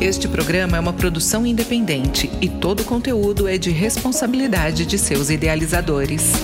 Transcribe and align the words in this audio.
Este 0.00 0.28
programa 0.28 0.76
é 0.76 0.80
uma 0.80 0.92
produção 0.92 1.44
independente 1.44 2.30
e 2.40 2.48
todo 2.48 2.80
o 2.80 2.84
conteúdo 2.84 3.48
é 3.48 3.58
de 3.58 3.70
responsabilidade 3.70 4.86
de 4.86 4.96
seus 4.96 5.28
idealizadores. 5.28 6.34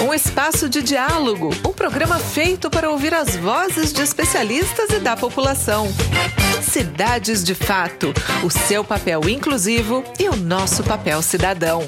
Um 0.00 0.14
espaço 0.14 0.68
de 0.68 0.80
diálogo, 0.80 1.50
um 1.66 1.72
programa 1.72 2.20
feito 2.20 2.70
para 2.70 2.88
ouvir 2.88 3.12
as 3.12 3.34
vozes 3.34 3.92
de 3.92 4.02
especialistas 4.02 4.90
e 4.90 5.00
da 5.00 5.16
população. 5.16 5.88
Cidades 6.62 7.42
de 7.42 7.56
Fato, 7.56 8.14
o 8.44 8.50
seu 8.50 8.84
papel 8.84 9.28
inclusivo 9.28 10.04
e 10.20 10.28
o 10.28 10.36
nosso 10.36 10.84
papel 10.84 11.20
cidadão. 11.20 11.82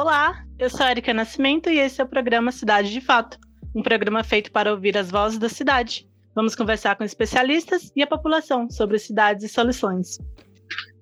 Olá, 0.00 0.44
eu 0.60 0.70
sou 0.70 0.86
a 0.86 0.92
Erika 0.92 1.12
Nascimento 1.12 1.68
e 1.68 1.80
esse 1.80 2.00
é 2.00 2.04
o 2.04 2.08
programa 2.08 2.52
Cidade 2.52 2.92
de 2.92 3.00
Fato, 3.00 3.36
um 3.74 3.82
programa 3.82 4.22
feito 4.22 4.52
para 4.52 4.70
ouvir 4.70 4.96
as 4.96 5.10
vozes 5.10 5.40
da 5.40 5.48
cidade. 5.48 6.08
Vamos 6.36 6.54
conversar 6.54 6.94
com 6.94 7.02
especialistas 7.02 7.90
e 7.96 8.00
a 8.00 8.06
população 8.06 8.70
sobre 8.70 8.96
cidades 9.00 9.42
e 9.42 9.48
soluções. 9.48 10.16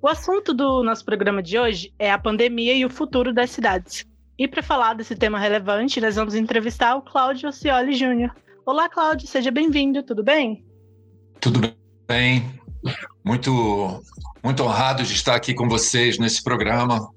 O 0.00 0.09
assunto 0.09 0.55
do 0.55 0.82
nosso 0.82 1.05
programa 1.05 1.42
de 1.42 1.59
hoje 1.59 1.92
é 1.98 2.10
a 2.10 2.19
pandemia 2.19 2.72
e 2.72 2.86
o 2.86 2.91
futuro 2.91 3.34
das 3.34 3.50
cidades. 3.50 4.06
E 4.38 4.48
para 4.48 4.62
falar 4.62 4.95
desse 4.95 5.14
tema 5.14 5.38
relevante, 5.38 6.00
nós 6.00 6.16
vamos 6.16 6.34
entrevistar 6.34 6.97
o 6.97 7.02
Cláudio 7.02 7.50
Ocioli 7.50 7.92
Júnior. 7.92 8.34
Olá, 8.64 8.88
Cláudio, 8.88 9.28
seja 9.28 9.50
bem-vindo, 9.50 10.02
tudo 10.02 10.24
bem? 10.24 10.64
Tudo 11.38 11.60
bem. 12.08 12.47
Muito 13.22 14.02
muito 14.43 14.63
honrado 14.63 15.03
de 15.03 15.13
estar 15.13 15.35
aqui 15.35 15.55
com 15.55 15.69
vocês 15.69 16.19
nesse 16.19 16.43
programa 16.43 17.09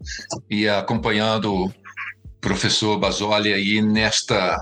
e 0.50 0.68
acompanhando 0.68 1.66
o 1.66 1.74
professor 2.42 2.98
Basoli 2.98 3.54
aí 3.54 3.82
nesta, 3.82 4.58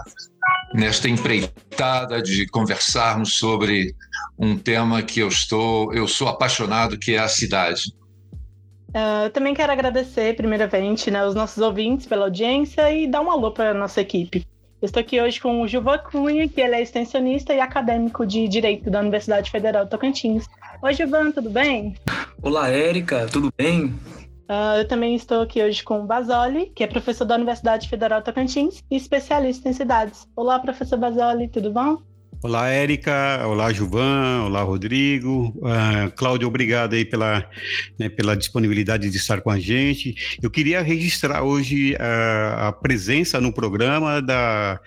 nesta 0.73 1.07
empreitada 1.07 2.21
de 2.21 2.47
conversarmos 2.47 3.37
sobre 3.37 3.95
um 4.37 4.57
tema 4.57 5.01
que 5.01 5.19
eu 5.19 5.27
estou, 5.27 5.93
eu 5.93 6.07
sou 6.07 6.27
apaixonado, 6.27 6.97
que 6.97 7.15
é 7.15 7.19
a 7.19 7.27
cidade. 7.27 7.93
Uh, 8.89 9.25
eu 9.25 9.29
também 9.31 9.53
quero 9.53 9.71
agradecer, 9.71 10.35
primeiramente, 10.35 11.11
né, 11.11 11.25
os 11.25 11.35
nossos 11.35 11.61
ouvintes 11.61 12.05
pela 12.05 12.25
audiência 12.25 12.91
e 12.91 13.07
dar 13.07 13.21
um 13.21 13.29
alô 13.29 13.51
para 13.51 13.71
a 13.71 13.73
nossa 13.73 14.01
equipe. 14.01 14.45
Estou 14.81 15.01
aqui 15.01 15.19
hoje 15.19 15.41
com 15.41 15.61
o 15.61 15.67
Gilvan 15.67 15.97
Cunha, 15.97 16.47
que 16.47 16.61
ele 16.61 16.75
é 16.75 16.81
extensionista 16.81 17.53
e 17.53 17.59
acadêmico 17.59 18.25
de 18.25 18.47
Direito 18.47 18.91
da 18.91 18.99
Universidade 18.99 19.49
Federal 19.49 19.85
de 19.85 19.89
Tocantins. 19.89 20.45
Oi, 20.83 20.93
Gilvan, 20.93 21.31
tudo 21.31 21.49
bem? 21.49 21.95
Olá, 22.41 22.69
Érica, 22.69 23.27
tudo 23.27 23.51
bem? 23.57 23.87
Uh, 24.49 24.79
eu 24.79 24.87
também 24.87 25.15
estou 25.15 25.41
aqui 25.41 25.61
hoje 25.61 25.83
com 25.83 26.01
o 26.01 26.05
Basoli, 26.05 26.67
que 26.67 26.83
é 26.83 26.87
professor 26.87 27.25
da 27.25 27.35
Universidade 27.35 27.89
Federal 27.89 28.21
Tocantins 28.21 28.83
e 28.89 28.95
especialista 28.95 29.67
em 29.67 29.73
cidades. 29.73 30.27
Olá, 30.35 30.59
professor 30.59 30.97
Basoli, 30.97 31.49
tudo 31.49 31.71
bom? 31.71 31.97
Olá, 32.43 32.69
Érica. 32.69 33.47
Olá, 33.47 33.73
Juvan. 33.73 34.43
Olá, 34.45 34.61
Rodrigo. 34.61 35.47
Uh, 35.57 36.11
Cláudio, 36.15 36.47
obrigado 36.47 36.93
aí 36.93 37.03
pela, 37.03 37.49
né, 37.97 38.09
pela 38.09 38.37
disponibilidade 38.37 39.09
de 39.09 39.17
estar 39.17 39.41
com 39.41 39.49
a 39.49 39.59
gente. 39.59 40.37
Eu 40.41 40.51
queria 40.51 40.83
registrar 40.83 41.41
hoje 41.41 41.93
uh, 41.93 42.67
a 42.67 42.71
presença 42.71 43.41
no 43.41 43.51
programa 43.51 44.21
da, 44.21 44.79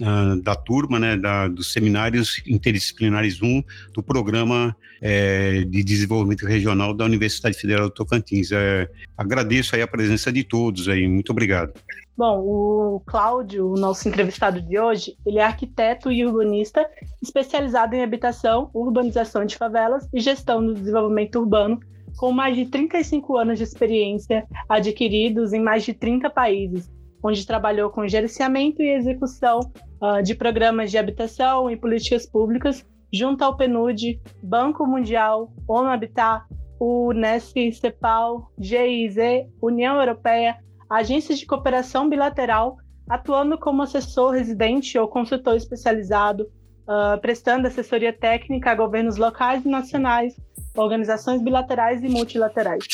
uh, 0.00 0.42
da 0.42 0.56
turma, 0.56 0.98
né, 0.98 1.16
da, 1.16 1.46
dos 1.46 1.72
seminários 1.72 2.42
interdisciplinares 2.44 3.40
1 3.40 3.62
do 3.94 4.02
programa 4.02 4.76
é, 5.00 5.62
de 5.62 5.84
desenvolvimento 5.84 6.44
regional 6.44 6.92
da 6.92 7.04
Universidade 7.04 7.56
Federal 7.56 7.84
do 7.84 7.94
Tocantins. 7.94 8.50
É, 8.50 8.90
agradeço 9.16 9.76
aí 9.76 9.82
a 9.82 9.86
presença 9.86 10.32
de 10.32 10.42
todos 10.42 10.88
aí. 10.88 11.06
Muito 11.06 11.30
obrigado. 11.30 11.72
Bom, 12.16 12.40
o 12.40 13.00
Cláudio, 13.04 13.70
o 13.70 13.74
nosso 13.74 14.08
entrevistado 14.08 14.62
de 14.62 14.78
hoje, 14.78 15.18
ele 15.26 15.38
é 15.38 15.42
arquiteto 15.42 16.10
e 16.10 16.24
urbanista 16.24 16.88
especializado 17.22 17.94
em 17.94 18.02
habitação, 18.02 18.70
urbanização 18.72 19.44
de 19.44 19.54
favelas 19.54 20.08
e 20.14 20.20
gestão 20.20 20.64
do 20.64 20.72
desenvolvimento 20.72 21.38
urbano, 21.38 21.78
com 22.16 22.32
mais 22.32 22.56
de 22.56 22.64
35 22.64 23.36
anos 23.36 23.58
de 23.58 23.64
experiência 23.64 24.46
adquiridos 24.66 25.52
em 25.52 25.60
mais 25.60 25.84
de 25.84 25.92
30 25.92 26.30
países, 26.30 26.90
onde 27.22 27.46
trabalhou 27.46 27.90
com 27.90 28.08
gerenciamento 28.08 28.80
e 28.80 28.94
execução 28.94 29.60
uh, 30.00 30.22
de 30.22 30.34
programas 30.34 30.90
de 30.90 30.96
habitação 30.96 31.70
e 31.70 31.76
políticas 31.76 32.24
públicas 32.24 32.82
junto 33.12 33.44
ao 33.44 33.58
PNUD, 33.58 34.18
Banco 34.42 34.86
Mundial, 34.86 35.52
ONU 35.68 35.90
Habitat, 35.90 36.46
Unesco, 36.80 37.72
CEPAL, 37.72 38.50
GIZ, 38.58 39.16
União 39.60 40.00
Europeia, 40.00 40.56
agências 40.88 41.38
de 41.38 41.46
cooperação 41.46 42.08
bilateral, 42.08 42.78
atuando 43.08 43.58
como 43.58 43.82
assessor 43.82 44.32
residente 44.32 44.98
ou 44.98 45.08
consultor 45.08 45.56
especializado, 45.56 46.44
uh, 46.88 47.20
prestando 47.20 47.66
assessoria 47.66 48.12
técnica 48.12 48.70
a 48.70 48.74
governos 48.74 49.16
locais 49.16 49.64
e 49.64 49.68
nacionais, 49.68 50.36
organizações 50.76 51.42
bilaterais 51.42 52.02
e 52.02 52.08
multilaterais. 52.08 52.84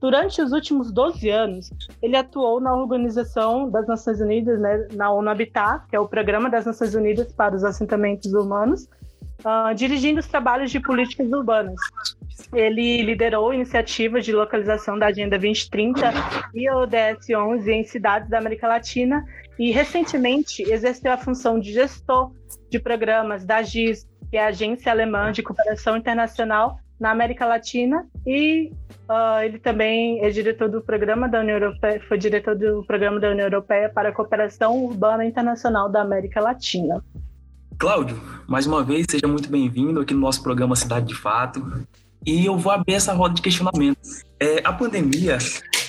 Durante 0.00 0.40
os 0.40 0.52
últimos 0.52 0.90
12 0.90 1.28
anos, 1.28 1.70
ele 2.00 2.16
atuou 2.16 2.58
na 2.58 2.74
Organização 2.74 3.68
das 3.68 3.86
Nações 3.86 4.18
Unidas, 4.20 4.58
né, 4.58 4.88
na 4.94 5.12
ONU 5.12 5.28
Habitat, 5.28 5.86
que 5.88 5.94
é 5.94 6.00
o 6.00 6.08
Programa 6.08 6.48
das 6.48 6.64
Nações 6.64 6.94
Unidas 6.94 7.30
para 7.34 7.54
os 7.54 7.62
Assentamentos 7.62 8.32
Humanos, 8.32 8.88
uh, 9.44 9.74
dirigindo 9.74 10.20
os 10.20 10.26
trabalhos 10.26 10.70
de 10.70 10.80
políticas 10.80 11.30
urbanas. 11.30 11.78
Ele 12.52 13.02
liderou 13.02 13.52
iniciativas 13.52 14.24
de 14.24 14.32
localização 14.32 14.98
da 14.98 15.06
Agenda 15.06 15.38
2030 15.38 16.12
e 16.54 16.70
ODS 16.70 17.30
11 17.30 17.72
em 17.72 17.84
cidades 17.84 18.28
da 18.28 18.38
América 18.38 18.66
Latina 18.66 19.24
e, 19.58 19.70
recentemente, 19.70 20.62
exerceu 20.62 21.12
a 21.12 21.16
função 21.16 21.60
de 21.60 21.72
gestor 21.72 22.32
de 22.68 22.78
programas 22.78 23.44
da 23.44 23.62
GIS, 23.62 24.08
que 24.30 24.36
é 24.36 24.44
a 24.44 24.48
Agência 24.48 24.90
Alemã 24.90 25.32
de 25.32 25.42
Cooperação 25.42 25.96
Internacional 25.96 26.78
na 27.00 27.10
América 27.10 27.46
Latina, 27.46 28.06
e 28.26 28.70
uh, 29.08 29.42
ele 29.42 29.58
também 29.58 30.22
é 30.22 30.28
diretor 30.28 30.68
do 30.68 30.82
programa 30.82 31.26
da 31.26 31.40
União 31.40 31.56
Europeia, 31.56 31.98
foi 32.06 32.18
diretor 32.18 32.54
do 32.54 32.84
programa 32.84 33.18
da 33.18 33.30
União 33.30 33.46
Europeia 33.46 33.88
para 33.88 34.10
a 34.10 34.12
Cooperação 34.12 34.84
Urbana 34.84 35.24
Internacional 35.24 35.88
da 35.88 36.02
América 36.02 36.42
Latina. 36.42 37.02
Cláudio, 37.80 38.20
mais 38.46 38.66
uma 38.66 38.84
vez, 38.84 39.06
seja 39.10 39.26
muito 39.26 39.48
bem-vindo 39.48 40.00
aqui 40.00 40.12
no 40.12 40.20
nosso 40.20 40.42
programa 40.42 40.76
Cidade 40.76 41.08
de 41.08 41.14
Fato. 41.14 41.86
E 42.26 42.44
eu 42.44 42.58
vou 42.58 42.70
abrir 42.70 42.92
essa 42.92 43.14
roda 43.14 43.32
de 43.32 43.40
questionamento. 43.40 43.98
É, 44.38 44.60
a 44.62 44.70
pandemia, 44.70 45.38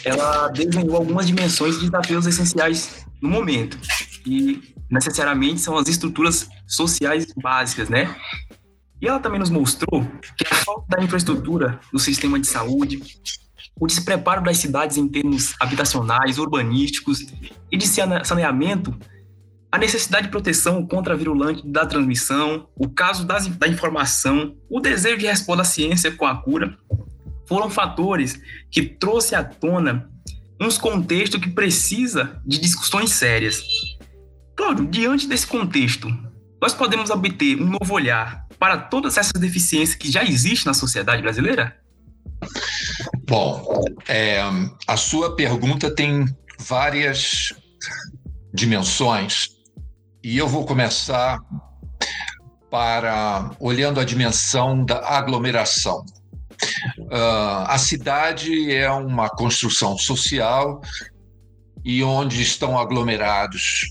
ela 0.05 0.47
desenhou 0.47 0.95
algumas 0.95 1.27
dimensões 1.27 1.75
e 1.75 1.79
desafios 1.81 2.25
essenciais 2.25 3.05
no 3.21 3.27
momento. 3.27 3.77
E, 4.25 4.73
necessariamente, 4.89 5.59
são 5.59 5.77
as 5.77 5.89
estruturas 5.89 6.47
sociais 6.65 7.27
básicas, 7.35 7.89
né? 7.89 8.15
E 9.01 9.07
ela 9.09 9.19
também 9.19 9.41
nos 9.41 9.49
mostrou 9.49 10.07
que 10.37 10.47
a 10.49 10.55
falta 10.55 10.95
da 10.95 11.03
infraestrutura 11.03 11.77
do 11.91 11.99
sistema 11.99 12.39
de 12.39 12.47
saúde, 12.47 13.01
o 13.77 13.85
despreparo 13.85 14.41
das 14.41 14.59
cidades 14.59 14.95
em 14.95 15.09
termos 15.09 15.55
habitacionais, 15.59 16.39
urbanísticos 16.39 17.25
e 17.69 17.75
de 17.75 17.85
saneamento 17.85 18.97
a 19.71 19.77
necessidade 19.77 20.25
de 20.25 20.31
proteção 20.31 20.85
contra 20.85 21.13
a 21.13 21.17
virulante 21.17 21.65
da 21.65 21.85
transmissão, 21.85 22.67
o 22.75 22.89
caso 22.89 23.25
das, 23.25 23.47
da 23.47 23.67
informação, 23.67 24.57
o 24.69 24.81
desejo 24.81 25.19
de 25.19 25.25
responder 25.25 25.61
à 25.61 25.65
ciência 25.65 26.11
com 26.11 26.25
a 26.25 26.35
cura, 26.35 26.77
foram 27.47 27.69
fatores 27.69 28.39
que 28.69 28.81
trouxe 28.81 29.33
à 29.33 29.43
tona 29.43 30.09
uns 30.59 30.77
contextos 30.77 31.39
que 31.39 31.49
precisa 31.49 32.41
de 32.45 32.59
discussões 32.59 33.11
sérias. 33.13 33.63
Claro, 34.55 34.85
diante 34.85 35.27
desse 35.27 35.47
contexto, 35.47 36.07
nós 36.61 36.73
podemos 36.73 37.09
obter 37.09 37.59
um 37.59 37.65
novo 37.65 37.93
olhar 37.93 38.45
para 38.59 38.77
todas 38.77 39.17
essas 39.17 39.31
deficiências 39.31 39.95
que 39.95 40.11
já 40.11 40.23
existem 40.23 40.67
na 40.67 40.73
sociedade 40.73 41.21
brasileira? 41.21 41.77
Bom, 43.27 43.83
é, 44.07 44.41
a 44.85 44.97
sua 44.97 45.35
pergunta 45.35 45.89
tem 45.89 46.25
várias 46.59 47.53
dimensões 48.53 49.60
e 50.23 50.37
eu 50.37 50.47
vou 50.47 50.65
começar 50.65 51.39
para 52.69 53.51
olhando 53.59 53.99
a 53.99 54.05
dimensão 54.05 54.85
da 54.85 54.99
aglomeração. 55.07 56.05
Uh, 56.99 57.65
a 57.65 57.77
cidade 57.77 58.71
é 58.71 58.89
uma 58.91 59.29
construção 59.29 59.97
social 59.97 60.81
e 61.83 62.03
onde 62.03 62.41
estão 62.41 62.77
aglomerados 62.77 63.87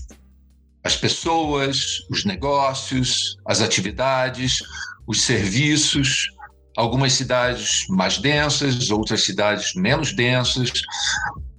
as 0.83 0.95
pessoas, 0.95 1.99
os 2.09 2.25
negócios, 2.25 3.37
as 3.45 3.61
atividades, 3.61 4.59
os 5.05 5.21
serviços, 5.21 6.27
algumas 6.75 7.13
cidades 7.13 7.85
mais 7.89 8.17
densas, 8.17 8.89
outras 8.89 9.23
cidades 9.23 9.75
menos 9.75 10.13
densas, 10.13 10.71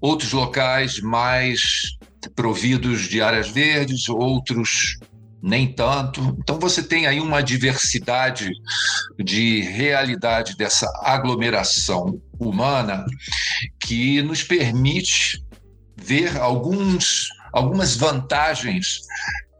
outros 0.00 0.32
locais 0.32 0.98
mais 1.00 1.60
providos 2.30 3.02
de 3.02 3.20
áreas 3.20 3.48
verdes, 3.48 4.08
outros 4.08 4.98
nem 5.42 5.72
tanto. 5.72 6.36
Então 6.38 6.58
você 6.58 6.82
tem 6.82 7.06
aí 7.06 7.20
uma 7.20 7.42
diversidade 7.42 8.50
de 9.18 9.60
realidade 9.62 10.56
dessa 10.56 10.86
aglomeração 11.02 12.20
humana 12.38 13.04
que 13.80 14.22
nos 14.22 14.42
permite 14.42 15.42
ver 15.96 16.36
alguns, 16.38 17.28
algumas 17.52 17.96
vantagens 17.96 19.00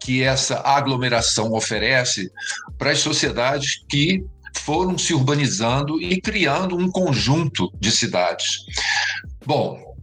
que 0.01 0.23
essa 0.23 0.61
aglomeração 0.61 1.53
oferece 1.53 2.31
para 2.79 2.91
as 2.91 3.01
sociedades 3.01 3.85
que 3.89 4.25
foram 4.59 4.99
se 4.99 5.15
urbanizando 5.15 6.01
e 6.01 6.21
criando 6.21 6.77
um 6.77 6.91
conjunto 6.91 7.73
de 7.81 7.91
cidades. 7.91 8.59
Bom, 9.45 9.97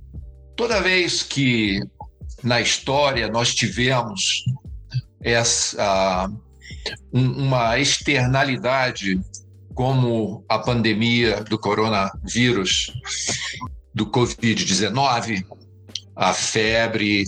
toda 0.56 0.82
vez 0.82 1.24
que 1.24 1.80
na 2.44 2.62
história 2.62 3.28
nós 3.28 3.54
tivemos 3.54 4.44
essa 5.22 6.30
uma 7.12 7.78
externalidade 7.78 9.20
como 9.74 10.44
a 10.50 10.60
pandemia 10.60 11.44
do 11.44 11.58
coronavírus, 11.58 12.94
do 13.94 14.06
Covid-19, 14.06 15.46
a 16.16 16.34
febre, 16.34 17.26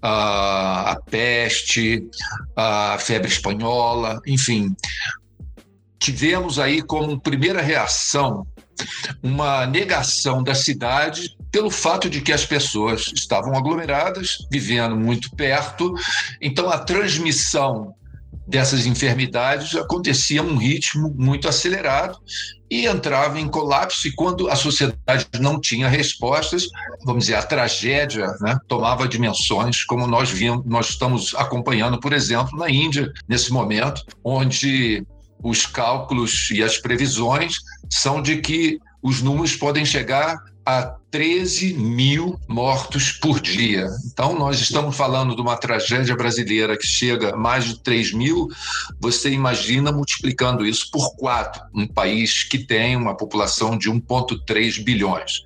a, 0.00 0.92
a 0.92 1.02
peste, 1.02 2.08
a 2.54 2.96
febre 2.98 3.28
espanhola, 3.28 4.20
enfim. 4.26 4.74
Tivemos 5.98 6.58
aí 6.58 6.82
como 6.82 7.20
primeira 7.20 7.60
reação 7.60 8.46
uma 9.22 9.66
negação 9.66 10.42
da 10.42 10.54
cidade 10.54 11.36
pelo 11.50 11.70
fato 11.70 12.08
de 12.08 12.20
que 12.20 12.32
as 12.32 12.44
pessoas 12.44 13.10
estavam 13.14 13.56
aglomeradas, 13.56 14.38
vivendo 14.50 14.96
muito 14.96 15.30
perto, 15.34 15.94
então 16.40 16.68
a 16.70 16.78
transmissão 16.78 17.94
dessas 18.46 18.86
enfermidades 18.86 19.76
acontecia 19.76 20.42
um 20.42 20.56
ritmo 20.56 21.14
muito 21.16 21.46
acelerado 21.46 22.18
e 22.70 22.86
entrava 22.86 23.38
em 23.38 23.46
colapso. 23.46 24.08
E 24.08 24.12
quando 24.12 24.48
a 24.48 24.56
sociedade 24.56 25.26
não 25.38 25.60
tinha 25.60 25.86
respostas, 25.86 26.66
vamos 27.04 27.24
dizer, 27.24 27.36
a 27.36 27.42
tragédia 27.42 28.26
né, 28.40 28.58
tomava 28.66 29.06
dimensões 29.06 29.84
como 29.84 30.06
nós 30.06 30.30
vimos, 30.30 30.64
nós 30.64 30.88
estamos 30.88 31.34
acompanhando, 31.34 32.00
por 32.00 32.14
exemplo, 32.14 32.58
na 32.58 32.70
Índia 32.70 33.12
nesse 33.28 33.52
momento, 33.52 34.02
onde 34.24 35.06
os 35.42 35.66
cálculos 35.66 36.50
e 36.50 36.62
as 36.62 36.78
previsões 36.78 37.56
são 37.90 38.20
de 38.22 38.38
que 38.38 38.78
os 39.02 39.22
números 39.22 39.54
podem 39.54 39.84
chegar 39.84 40.36
a 40.68 40.98
13 41.10 41.72
mil 41.72 42.38
mortos 42.46 43.12
por 43.12 43.40
dia. 43.40 43.88
Então, 44.12 44.38
nós 44.38 44.60
estamos 44.60 44.94
falando 44.94 45.34
de 45.34 45.40
uma 45.40 45.56
tragédia 45.56 46.14
brasileira 46.14 46.76
que 46.76 46.86
chega 46.86 47.32
a 47.32 47.36
mais 47.38 47.64
de 47.64 47.78
3 47.78 48.12
mil. 48.12 48.48
Você 49.00 49.30
imagina 49.30 49.90
multiplicando 49.90 50.66
isso 50.66 50.90
por 50.90 51.16
quatro, 51.16 51.62
um 51.74 51.86
país 51.86 52.42
que 52.42 52.58
tem 52.58 52.96
uma 52.96 53.16
população 53.16 53.78
de 53.78 53.90
1,3 53.90 54.84
bilhões. 54.84 55.40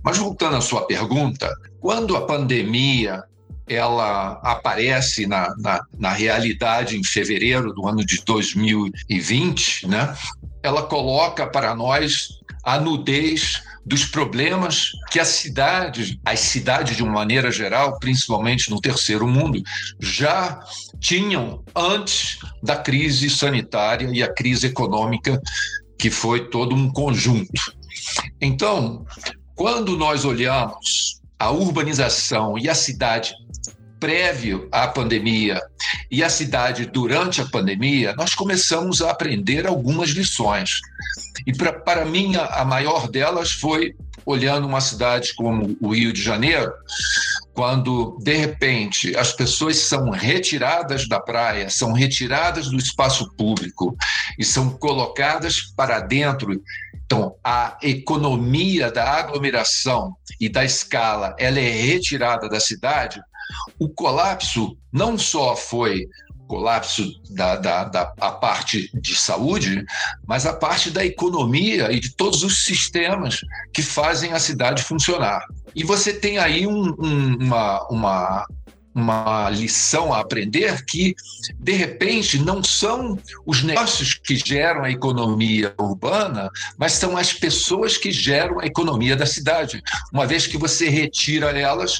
Mas 0.00 0.16
voltando 0.16 0.54
à 0.54 0.60
sua 0.60 0.86
pergunta, 0.86 1.52
quando 1.80 2.16
a 2.16 2.24
pandemia 2.24 3.24
ela 3.66 4.40
aparece 4.44 5.26
na, 5.26 5.52
na, 5.58 5.80
na, 5.98 6.12
realidade 6.12 6.96
em 6.96 7.02
fevereiro 7.02 7.74
do 7.74 7.86
ano 7.86 8.06
de 8.06 8.24
2020, 8.24 9.88
né? 9.88 10.16
ela 10.62 10.84
coloca 10.84 11.46
para 11.48 11.74
nós 11.74 12.28
a 12.62 12.78
nudez 12.78 13.60
dos 13.88 14.04
problemas 14.04 14.92
que 15.10 15.18
a 15.18 15.24
cidade, 15.24 16.20
as 16.22 16.40
cidades 16.40 16.94
de 16.94 17.02
uma 17.02 17.12
maneira 17.12 17.50
geral, 17.50 17.98
principalmente 17.98 18.70
no 18.70 18.80
terceiro 18.80 19.26
mundo, 19.26 19.62
já 19.98 20.60
tinham 21.00 21.64
antes 21.74 22.38
da 22.62 22.76
crise 22.76 23.30
sanitária 23.30 24.10
e 24.12 24.22
a 24.22 24.32
crise 24.32 24.66
econômica, 24.66 25.40
que 25.98 26.10
foi 26.10 26.50
todo 26.50 26.76
um 26.76 26.92
conjunto. 26.92 27.48
Então, 28.40 29.06
quando 29.56 29.96
nós 29.96 30.24
olhamos 30.26 31.20
a 31.38 31.50
urbanização 31.50 32.58
e 32.58 32.68
a 32.68 32.74
cidade 32.74 33.32
prévio 33.98 34.68
à 34.72 34.86
pandemia 34.86 35.60
e 36.10 36.22
a 36.22 36.30
cidade 36.30 36.86
durante 36.86 37.40
a 37.40 37.46
pandemia, 37.46 38.14
nós 38.16 38.34
começamos 38.34 39.02
a 39.02 39.10
aprender 39.10 39.66
algumas 39.66 40.10
lições. 40.10 40.80
E 41.46 41.52
pra, 41.52 41.72
para 41.72 42.04
mim, 42.04 42.36
a, 42.36 42.44
a 42.46 42.64
maior 42.64 43.08
delas 43.08 43.52
foi 43.52 43.94
olhando 44.24 44.66
uma 44.66 44.80
cidade 44.80 45.34
como 45.34 45.76
o 45.80 45.94
Rio 45.94 46.12
de 46.12 46.22
Janeiro, 46.22 46.72
quando 47.54 48.18
de 48.20 48.34
repente 48.34 49.16
as 49.16 49.32
pessoas 49.32 49.78
são 49.78 50.10
retiradas 50.10 51.08
da 51.08 51.18
praia, 51.18 51.70
são 51.70 51.92
retiradas 51.92 52.68
do 52.68 52.76
espaço 52.76 53.32
público 53.36 53.96
e 54.38 54.44
são 54.44 54.70
colocadas 54.70 55.72
para 55.74 56.00
dentro. 56.00 56.62
Então, 57.04 57.34
a 57.42 57.78
economia 57.82 58.92
da 58.92 59.10
aglomeração 59.10 60.14
e 60.38 60.48
da 60.48 60.64
escala, 60.64 61.34
ela 61.38 61.58
é 61.58 61.70
retirada 61.70 62.48
da 62.48 62.60
cidade. 62.60 63.20
O 63.78 63.88
colapso 63.88 64.76
não 64.92 65.18
só 65.18 65.54
foi 65.56 66.06
colapso 66.48 67.12
da, 67.30 67.56
da, 67.56 67.84
da 67.84 68.12
a 68.18 68.32
parte 68.32 68.90
de 68.94 69.14
saúde, 69.14 69.84
mas 70.26 70.46
a 70.46 70.54
parte 70.54 70.90
da 70.90 71.04
economia 71.04 71.92
e 71.92 72.00
de 72.00 72.16
todos 72.16 72.42
os 72.42 72.64
sistemas 72.64 73.40
que 73.72 73.82
fazem 73.82 74.32
a 74.32 74.38
cidade 74.40 74.82
funcionar. 74.82 75.44
E 75.74 75.84
você 75.84 76.12
tem 76.12 76.38
aí 76.38 76.66
um, 76.66 76.94
um, 76.98 77.36
uma, 77.40 77.86
uma, 77.88 78.46
uma 78.94 79.50
lição 79.50 80.12
a 80.12 80.20
aprender 80.20 80.84
que, 80.86 81.14
de 81.60 81.72
repente, 81.72 82.38
não 82.38 82.64
são 82.64 83.18
os 83.46 83.62
negócios 83.62 84.14
que 84.14 84.34
geram 84.34 84.84
a 84.84 84.90
economia 84.90 85.74
urbana, 85.78 86.50
mas 86.76 86.92
são 86.92 87.16
as 87.16 87.32
pessoas 87.32 87.96
que 87.96 88.10
geram 88.10 88.58
a 88.58 88.66
economia 88.66 89.14
da 89.14 89.26
cidade. 89.26 89.82
Uma 90.12 90.26
vez 90.26 90.46
que 90.46 90.56
você 90.56 90.88
retira 90.88 91.50
elas, 91.50 91.98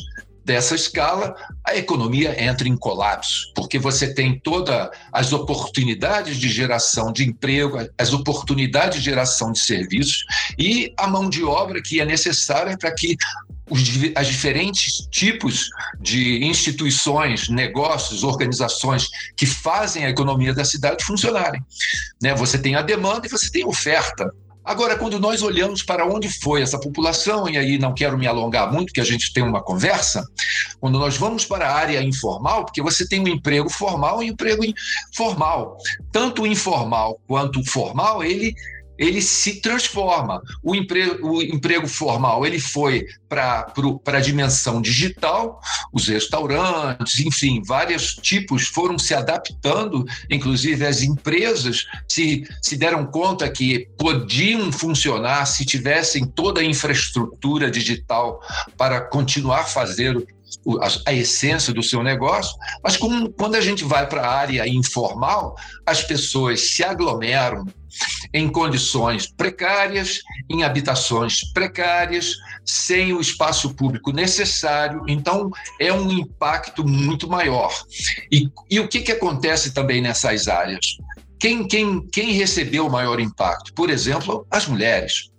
dessa 0.49 0.75
escala, 0.75 1.37
a 1.63 1.77
economia 1.77 2.43
entra 2.43 2.67
em 2.67 2.75
colapso, 2.75 3.53
porque 3.55 3.79
você 3.79 4.15
tem 4.15 4.41
todas 4.41 4.89
as 5.13 5.31
oportunidades 5.31 6.39
de 6.39 6.49
geração 6.49 7.13
de 7.13 7.23
emprego, 7.23 7.77
as 7.99 8.15
oportunidades 8.15 8.99
de 8.99 9.05
geração 9.05 9.53
de 9.53 9.59
serviços 9.59 10.25
e 10.59 10.91
a 10.97 11.07
mão 11.07 11.29
de 11.29 11.45
obra 11.45 11.83
que 11.83 12.01
é 12.01 12.07
necessária 12.07 12.79
para 12.79 12.91
que 12.95 13.15
os, 13.69 13.83
as 14.15 14.27
diferentes 14.27 15.07
tipos 15.11 15.69
de 16.01 16.43
instituições, 16.43 17.51
negócios, 17.51 18.25
organizações 18.25 19.07
que 19.37 19.45
fazem 19.45 20.07
a 20.07 20.09
economia 20.09 20.55
da 20.55 20.65
cidade 20.65 21.05
funcionarem. 21.05 21.63
Né? 22.23 22.35
Você 22.35 22.59
tem 22.59 22.75
a 22.75 22.81
demanda 22.81 23.27
e 23.27 23.31
você 23.31 23.51
tem 23.51 23.65
a 23.65 23.69
oferta. 23.69 24.33
Agora, 24.69 24.99
quando 24.99 25.19
nós 25.19 25.41
olhamos 25.41 25.83
para 25.83 26.07
onde 26.07 26.29
foi 26.29 26.61
essa 26.61 26.79
população, 26.79 27.49
e 27.49 27.57
aí 27.57 27.79
não 27.79 27.95
quero 27.95 28.19
me 28.19 28.27
alongar 28.27 28.71
muito, 28.71 28.93
que 28.93 29.01
a 29.01 29.05
gente 29.05 29.33
tem 29.33 29.43
uma 29.43 29.63
conversa, 29.63 30.23
quando 30.79 30.99
nós 30.99 31.17
vamos 31.17 31.47
para 31.47 31.67
a 31.67 31.75
área 31.75 32.03
informal, 32.03 32.67
porque 32.67 32.83
você 32.83 33.09
tem 33.09 33.19
um 33.19 33.29
emprego 33.29 33.71
formal 33.71 34.23
e 34.23 34.27
um 34.27 34.33
emprego 34.35 34.63
informal. 35.11 35.79
Tanto 36.13 36.43
o 36.43 36.47
informal 36.47 37.19
quanto 37.27 37.61
o 37.61 37.65
formal, 37.65 38.23
ele 38.23 38.55
ele 38.99 39.23
se 39.23 39.61
transforma. 39.61 40.43
O 40.63 40.75
emprego, 40.75 41.29
o 41.29 41.43
emprego 41.43 41.87
formal 41.87 42.45
ele 42.45 42.59
foi 42.59 43.07
para 43.29 43.73
a 44.07 44.21
dimensão 44.21 44.83
digital, 44.83 45.61
os 45.93 46.09
restaurantes, 46.09 47.21
enfim, 47.21 47.63
vários 47.65 48.15
tipos 48.15 48.67
foram 48.67 48.99
se 48.99 49.15
adaptando, 49.15 50.05
inclusive 50.31 50.85
as 50.85 51.03
empresas 51.03 51.87
se, 52.09 52.47
se 52.61 52.77
deram 52.77 53.07
conta 53.07 53.49
que 53.49 53.89
podiam 53.97 54.73
funcionar 54.73 55.47
se 55.47 55.65
tivessem 55.65 56.27
toda 56.27 56.61
a 56.61 56.65
infraestrutura 56.65 57.71
digital 57.71 58.41
para 58.77 59.01
continuar 59.01 59.65
fazendo 59.65 60.27
a, 60.81 61.11
a, 61.11 61.15
essência 61.15 61.73
do 61.73 61.83
seu 61.83 62.03
negócio, 62.03 62.57
mas 62.83 62.97
quando 62.97 63.55
a 63.55 63.61
gente 63.61 63.85
vai 63.85 64.07
para 64.07 64.23
a 64.23 64.35
área 64.35 64.69
informal, 64.69 65.57
as 65.87 66.03
pessoas 66.03 66.75
se 66.75 66.85
aglomeram 66.85 67.65
em 68.33 68.49
condições 68.49 69.27
precárias, 69.27 70.21
em 70.49 70.63
habitações 70.63 71.41
precárias, 71.53 72.35
sem 72.65 73.13
o 73.13 73.21
espaço 73.21 73.75
público 73.75 74.13
necessário, 74.13 75.03
então 75.09 75.51
é 75.81 75.93
um 75.93 76.11
impacto 76.11 76.87
muito 76.87 77.29
maior. 77.29 77.73
E, 78.31 78.49
e 78.71 78.79
o 78.79 78.89
que, 78.89 79.01
que 79.01 79.13
acontece 79.13 79.73
também 79.73 80.01
nessas 80.01 80.49
áreas? 80.49 80.99
Quem, 81.39 81.67
quem, 81.67 82.01
quem 82.09 82.33
recebeu 82.33 82.87
o 82.87 82.91
maior 82.91 83.21
impacto? 83.21 83.73
Por 83.73 83.91
exemplo, 83.91 84.47
as 84.51 84.67
mulheres. 84.67 85.31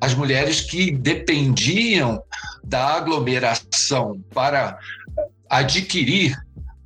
As 0.00 0.14
mulheres 0.14 0.60
que 0.60 0.90
dependiam 0.90 2.22
da 2.64 2.96
aglomeração 2.96 4.22
para 4.32 4.78
adquirir 5.48 6.36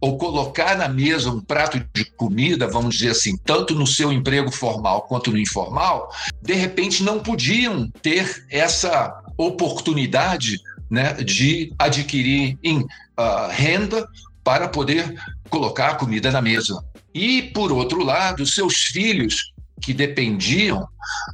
ou 0.00 0.18
colocar 0.18 0.76
na 0.76 0.88
mesa 0.88 1.30
um 1.30 1.40
prato 1.40 1.82
de 1.94 2.04
comida, 2.16 2.68
vamos 2.68 2.96
dizer 2.96 3.10
assim, 3.10 3.36
tanto 3.38 3.74
no 3.74 3.86
seu 3.86 4.12
emprego 4.12 4.50
formal 4.50 5.02
quanto 5.02 5.30
no 5.30 5.38
informal, 5.38 6.10
de 6.42 6.54
repente 6.54 7.02
não 7.02 7.20
podiam 7.20 7.90
ter 8.02 8.44
essa 8.50 9.22
oportunidade 9.38 10.58
né, 10.90 11.14
de 11.14 11.72
adquirir 11.78 12.58
em, 12.62 12.80
uh, 12.80 13.48
renda 13.50 14.06
para 14.46 14.68
poder 14.68 15.12
colocar 15.50 15.88
a 15.88 15.94
comida 15.96 16.30
na 16.30 16.40
mesa. 16.40 16.80
E, 17.12 17.42
por 17.52 17.72
outro 17.72 18.04
lado, 18.04 18.46
seus 18.46 18.76
filhos 18.76 19.52
que 19.82 19.92
dependiam 19.92 20.86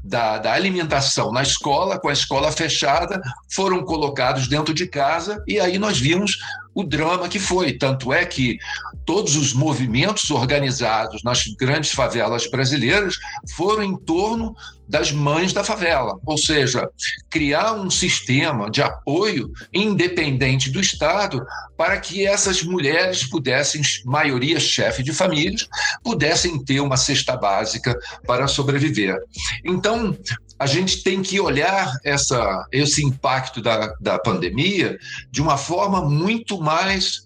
da, 0.02 0.38
da, 0.38 0.54
alimentação 0.54 1.30
na 1.30 1.42
escola, 1.42 1.98
com 1.98 2.08
a 2.08 2.12
escola 2.14 2.50
fechada, 2.50 3.20
foram 3.50 3.84
colocados 3.84 4.48
dentro 4.48 4.72
de 4.72 4.86
casa, 4.86 5.44
e 5.46 5.60
aí 5.60 5.78
nós 5.78 5.98
vimos 5.98 6.38
o 6.74 6.82
drama 6.82 7.28
que 7.28 7.38
foi. 7.38 7.74
Tanto 7.74 8.14
é 8.14 8.24
que 8.24 8.58
todos 9.04 9.36
os 9.36 9.52
movimentos 9.52 10.30
organizados 10.30 11.22
nas 11.22 11.44
grandes 11.58 11.92
favelas 11.92 12.48
brasileiras 12.48 13.16
foram 13.54 13.82
em 13.82 13.96
torno 13.96 14.54
das 14.88 15.10
mães 15.10 15.52
da 15.52 15.64
favela, 15.64 16.18
ou 16.26 16.36
seja, 16.36 16.86
criar 17.30 17.72
um 17.72 17.90
sistema 17.90 18.70
de 18.70 18.82
apoio 18.82 19.50
independente 19.72 20.70
do 20.70 20.80
Estado 20.80 21.42
para 21.76 21.98
que 21.98 22.26
essas 22.26 22.62
mulheres 22.62 23.24
pudessem, 23.24 23.80
maioria 24.04 24.60
chefe 24.60 25.02
de 25.02 25.12
famílias, 25.12 25.66
pudessem 26.04 26.62
ter 26.62 26.80
uma 26.80 26.98
cesta 26.98 27.36
básica 27.36 27.98
para 28.26 28.46
sobreviver. 28.46 29.16
Então, 29.64 30.14
a 30.58 30.66
gente 30.66 31.02
tem 31.02 31.22
que 31.22 31.40
olhar 31.40 31.92
essa, 32.04 32.66
esse 32.70 33.04
impacto 33.04 33.60
da, 33.60 33.94
da 34.00 34.18
pandemia 34.18 34.96
de 35.30 35.42
uma 35.42 35.56
forma 35.56 36.08
muito 36.08 36.60
mais, 36.60 37.22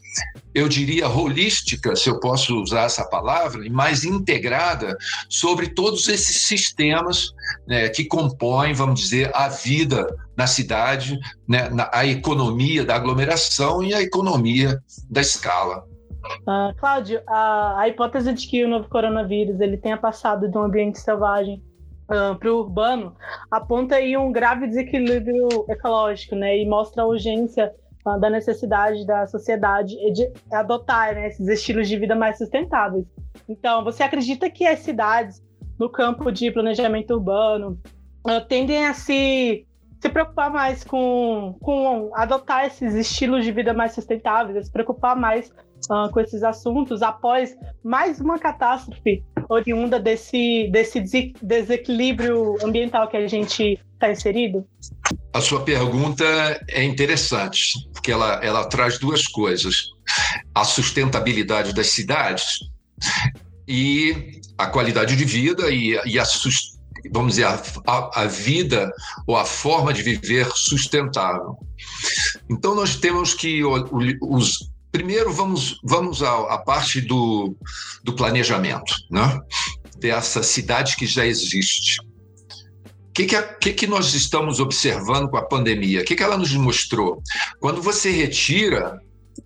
eu 0.54 0.68
diria, 0.68 1.08
holística, 1.08 1.94
se 1.94 2.08
eu 2.08 2.18
posso 2.18 2.60
usar 2.60 2.84
essa 2.84 3.04
palavra, 3.04 3.66
e 3.66 3.70
mais 3.70 4.04
integrada 4.04 4.96
sobre 5.28 5.68
todos 5.68 6.08
esses 6.08 6.46
sistemas 6.46 7.32
né, 7.66 7.88
que 7.88 8.04
compõem, 8.04 8.72
vamos 8.72 9.00
dizer, 9.00 9.30
a 9.34 9.48
vida 9.48 10.06
na 10.36 10.46
cidade, 10.46 11.18
né, 11.46 11.68
na, 11.68 11.90
a 11.92 12.06
economia 12.06 12.84
da 12.84 12.96
aglomeração 12.96 13.82
e 13.82 13.94
a 13.94 14.00
economia 14.00 14.80
da 15.10 15.20
escala. 15.20 15.84
Uh, 16.42 16.74
Cláudio, 16.78 17.20
a, 17.26 17.80
a 17.80 17.88
hipótese 17.88 18.32
de 18.32 18.46
que 18.48 18.64
o 18.64 18.68
novo 18.68 18.88
coronavírus 18.88 19.60
ele 19.60 19.76
tenha 19.76 19.96
passado 19.96 20.48
de 20.48 20.58
um 20.58 20.62
ambiente 20.62 20.98
selvagem 20.98 21.62
uh, 22.10 22.36
para 22.36 22.52
o 22.52 22.60
urbano 22.60 23.14
aponta 23.50 23.96
aí 23.96 24.16
um 24.16 24.32
grave 24.32 24.66
desequilíbrio 24.66 25.48
ecológico, 25.68 26.34
né? 26.34 26.58
E 26.58 26.66
mostra 26.66 27.02
a 27.02 27.06
urgência 27.06 27.72
da 28.20 28.30
necessidade 28.30 29.04
da 29.04 29.26
sociedade 29.26 29.96
de 30.12 30.30
adotar 30.52 31.14
né, 31.14 31.28
esses 31.28 31.48
estilos 31.48 31.88
de 31.88 31.98
vida 31.98 32.14
mais 32.14 32.38
sustentáveis. 32.38 33.04
Então, 33.48 33.82
você 33.82 34.02
acredita 34.02 34.48
que 34.48 34.64
as 34.64 34.80
cidades 34.80 35.42
no 35.78 35.90
campo 35.90 36.30
de 36.30 36.50
planejamento 36.50 37.14
urbano 37.14 37.78
tendem 38.48 38.86
a 38.86 38.94
se 38.94 39.66
se 40.00 40.08
preocupar 40.10 40.50
mais 40.50 40.84
com, 40.84 41.56
com 41.60 42.10
adotar 42.14 42.66
esses 42.66 42.94
estilos 42.94 43.44
de 43.44 43.50
vida 43.50 43.72
mais 43.72 43.92
sustentáveis, 43.92 44.66
se 44.66 44.72
preocupar 44.72 45.16
mais 45.16 45.50
uh, 45.90 46.10
com 46.12 46.20
esses 46.20 46.42
assuntos 46.42 47.02
após 47.02 47.56
mais 47.82 48.20
uma 48.20 48.38
catástrofe 48.38 49.24
oriunda 49.48 49.98
desse, 49.98 50.68
desse 50.70 51.32
desequilíbrio 51.42 52.56
ambiental 52.62 53.08
que 53.08 53.16
a 53.16 53.26
gente 53.26 53.80
está 53.96 54.10
inserido? 54.10 54.66
A 55.32 55.40
sua 55.40 55.62
pergunta 55.62 56.24
é 56.68 56.84
interessante, 56.84 57.72
porque 57.92 58.12
ela, 58.12 58.40
ela 58.42 58.64
traz 58.66 58.98
duas 58.98 59.26
coisas: 59.26 59.86
a 60.54 60.64
sustentabilidade 60.64 61.74
das 61.74 61.88
cidades 61.88 62.60
e 63.66 64.40
a 64.56 64.66
qualidade 64.66 65.16
de 65.16 65.24
vida 65.24 65.70
e, 65.70 65.98
e 66.06 66.18
a 66.18 66.24
vamos 67.12 67.32
dizer, 67.34 67.44
a, 67.44 67.62
a, 67.86 68.22
a, 68.22 68.26
vida 68.26 68.90
ou 69.26 69.36
a 69.36 69.44
forma 69.44 69.92
de 69.92 70.02
viver 70.02 70.48
sustentável. 70.54 71.56
Então, 72.50 72.74
nós 72.74 72.96
temos 72.96 73.34
que 73.34 73.62
os, 73.64 74.76
Primeiro, 74.96 75.30
vamos, 75.30 75.78
vamos 75.84 76.22
à, 76.22 76.54
à 76.54 76.58
parte 76.58 77.02
do, 77.02 77.54
do 78.02 78.14
planejamento, 78.14 78.94
né? 79.10 79.38
dessa 79.98 80.42
cidade 80.42 80.96
que 80.96 81.06
já 81.06 81.26
existe. 81.26 81.98
Que, 83.16 83.24
que, 83.24 83.42
que, 83.42 83.72
que 83.72 83.86
nós 83.86 84.12
estamos 84.12 84.60
observando 84.60 85.30
com 85.30 85.38
a 85.38 85.42
pandemia? 85.42 86.02
O 86.02 86.04
que, 86.04 86.14
que 86.14 86.22
ela 86.22 86.36
nos 86.36 86.52
mostrou? 86.52 87.22
Quando 87.58 87.80
você 87.80 88.10
retira 88.10 89.00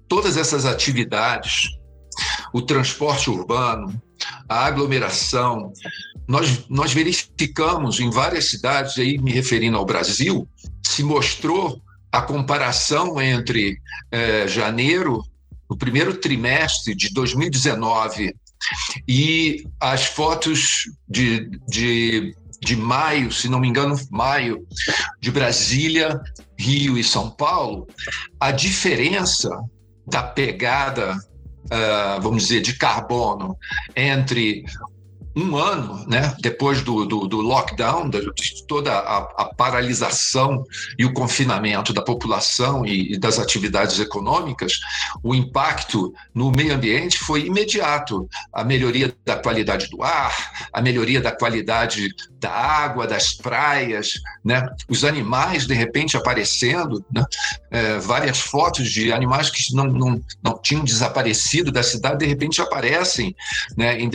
todas 0.08 0.36
essas 0.36 0.66
atividades, 0.66 1.68
o 2.52 2.60
transporte 2.60 3.30
urbano, 3.30 4.02
a 4.48 4.66
aglomeração, 4.66 5.72
nós, 6.26 6.68
nós 6.68 6.92
verificamos 6.92 8.00
em 8.00 8.10
várias 8.10 8.50
cidades, 8.50 8.98
aí 8.98 9.18
me 9.18 9.30
referindo 9.30 9.78
ao 9.78 9.86
Brasil, 9.86 10.48
se 10.84 11.04
mostrou 11.04 11.80
a 12.10 12.20
comparação 12.20 13.22
entre 13.22 13.78
é, 14.10 14.48
janeiro 14.48 15.22
no 15.70 15.78
primeiro 15.78 16.14
trimestre 16.14 16.92
de 16.92 17.14
2019 17.14 18.34
e 19.06 19.64
as 19.78 20.06
fotos 20.06 20.90
de, 21.08 21.48
de, 21.68 22.34
de 22.60 22.76
maio, 22.76 23.32
se 23.32 23.48
não 23.48 23.58
me 23.58 23.68
engano, 23.68 23.96
maio, 24.10 24.66
de 25.20 25.30
Brasília, 25.30 26.20
Rio 26.58 26.98
e 26.98 27.04
São 27.04 27.30
Paulo, 27.30 27.86
a 28.38 28.50
diferença 28.50 29.50
da 30.06 30.22
pegada, 30.22 31.16
uh, 31.16 32.20
vamos 32.20 32.44
dizer, 32.44 32.60
de 32.60 32.76
carbono 32.76 33.56
entre 33.96 34.64
um 35.36 35.56
ano, 35.56 36.04
né, 36.08 36.34
depois 36.40 36.82
do, 36.82 37.04
do, 37.06 37.26
do 37.26 37.40
lockdown, 37.40 38.10
de 38.10 38.66
toda 38.66 38.92
a, 38.92 39.18
a, 39.18 39.44
paralisação 39.54 40.64
e 40.98 41.04
o 41.04 41.12
confinamento 41.12 41.92
da 41.92 42.02
população 42.02 42.84
e, 42.84 43.14
e, 43.14 43.18
das 43.18 43.38
atividades 43.38 43.98
econômicas, 44.00 44.80
o 45.22 45.34
impacto 45.34 46.12
no 46.34 46.50
meio 46.50 46.74
ambiente 46.74 47.18
foi 47.18 47.46
imediato. 47.46 48.28
A 48.52 48.64
melhoria 48.64 49.14
da 49.24 49.36
qualidade 49.36 49.88
do 49.88 50.02
ar, 50.02 50.68
a 50.72 50.80
melhoria 50.80 51.20
da 51.20 51.30
qualidade 51.30 52.08
da 52.40 52.50
água, 52.50 53.06
das 53.06 53.34
praias, 53.34 54.14
né, 54.44 54.66
os 54.88 55.04
animais 55.04 55.66
de 55.66 55.74
repente 55.74 56.16
aparecendo, 56.16 57.04
né, 57.14 57.24
é, 57.70 57.98
várias 57.98 58.40
fotos 58.40 58.90
de 58.90 59.12
animais 59.12 59.50
que 59.50 59.74
não, 59.74 59.84
não, 59.84 60.20
não 60.42 60.58
tinham 60.60 60.82
desaparecido 60.82 61.70
da 61.70 61.82
cidade 61.82 62.18
de 62.18 62.26
repente 62.26 62.60
aparecem 62.60 63.36
né, 63.76 64.00
em 64.00 64.08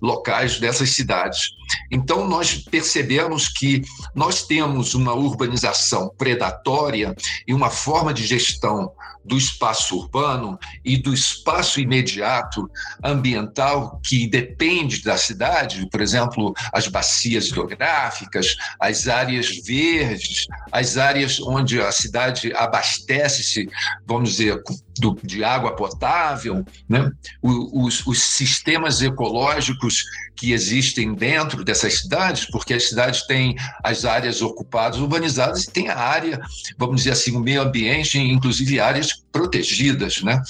locais 0.00 0.58
dessas 0.58 0.90
cidades. 0.90 1.57
Então, 1.90 2.28
nós 2.28 2.54
percebemos 2.56 3.48
que 3.48 3.82
nós 4.14 4.46
temos 4.46 4.94
uma 4.94 5.14
urbanização 5.14 6.12
predatória 6.16 7.14
e 7.46 7.54
uma 7.54 7.70
forma 7.70 8.12
de 8.12 8.26
gestão 8.26 8.92
do 9.28 9.36
espaço 9.36 9.96
urbano 9.96 10.58
e 10.84 10.96
do 10.96 11.12
espaço 11.12 11.80
imediato 11.80 12.68
ambiental 13.04 14.00
que 14.02 14.26
depende 14.26 15.02
da 15.02 15.16
cidade, 15.18 15.86
por 15.90 16.00
exemplo, 16.00 16.54
as 16.72 16.88
bacias 16.88 17.48
hidrográficas, 17.48 18.56
as 18.80 19.06
áreas 19.06 19.48
verdes, 19.64 20.46
as 20.72 20.96
áreas 20.96 21.38
onde 21.40 21.80
a 21.80 21.92
cidade 21.92 22.52
abastece-se, 22.54 23.68
vamos 24.06 24.30
dizer, 24.30 24.62
do, 24.98 25.16
de 25.22 25.44
água 25.44 25.76
potável, 25.76 26.64
né? 26.88 27.10
os, 27.42 28.04
os 28.06 28.22
sistemas 28.22 29.02
ecológicos 29.02 30.02
que 30.34 30.52
existem 30.52 31.14
dentro 31.14 31.57
dessas 31.64 32.00
cidades, 32.00 32.46
porque 32.46 32.74
as 32.74 32.88
cidades 32.88 33.26
têm 33.26 33.56
as 33.82 34.04
áreas 34.04 34.42
ocupadas, 34.42 34.98
urbanizadas, 34.98 35.64
e 35.64 35.70
tem 35.70 35.88
a 35.88 35.96
área, 35.96 36.40
vamos 36.76 36.96
dizer 36.96 37.12
assim, 37.12 37.36
o 37.36 37.40
meio 37.40 37.62
ambiente, 37.62 38.18
inclusive 38.18 38.80
áreas 38.80 39.22
protegidas. 39.32 40.22
Né? 40.22 40.40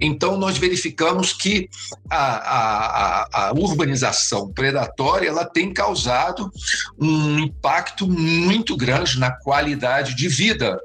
Então, 0.00 0.36
nós 0.36 0.58
verificamos 0.58 1.32
que 1.32 1.68
a, 2.10 2.18
a, 2.18 3.48
a 3.48 3.52
urbanização 3.52 4.52
predatória 4.52 5.28
ela 5.28 5.44
tem 5.44 5.72
causado 5.72 6.50
um 6.98 7.38
impacto 7.38 8.06
muito 8.06 8.76
grande 8.76 9.18
na 9.18 9.30
qualidade 9.30 10.14
de 10.14 10.28
vida 10.28 10.80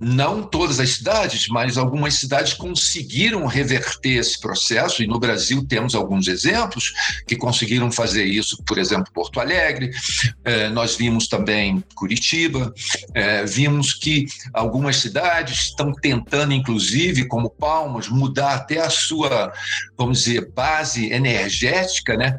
não 0.00 0.42
todas 0.42 0.78
as 0.78 0.90
cidades, 0.90 1.48
mas 1.48 1.76
algumas 1.76 2.14
cidades 2.14 2.52
conseguiram 2.54 3.46
reverter 3.46 4.18
esse 4.18 4.40
processo, 4.40 5.02
e 5.02 5.06
no 5.06 5.18
Brasil 5.18 5.64
temos 5.66 5.94
alguns 5.94 6.28
exemplos 6.28 6.92
que 7.26 7.36
conseguiram 7.36 7.90
fazer 7.90 8.24
isso, 8.24 8.62
por 8.64 8.78
exemplo, 8.78 9.12
Porto 9.12 9.40
Alegre, 9.40 9.90
eh, 10.44 10.68
nós 10.70 10.96
vimos 10.96 11.26
também 11.26 11.82
Curitiba, 11.94 12.72
eh, 13.14 13.44
vimos 13.44 13.92
que 13.92 14.26
algumas 14.52 14.96
cidades 14.96 15.64
estão 15.64 15.92
tentando, 15.92 16.52
inclusive, 16.52 17.26
como 17.26 17.50
Palmas, 17.50 18.08
mudar 18.08 18.54
até 18.54 18.80
a 18.80 18.90
sua, 18.90 19.52
vamos 19.96 20.24
dizer, 20.24 20.50
base 20.52 21.12
energética, 21.12 22.16
né? 22.16 22.36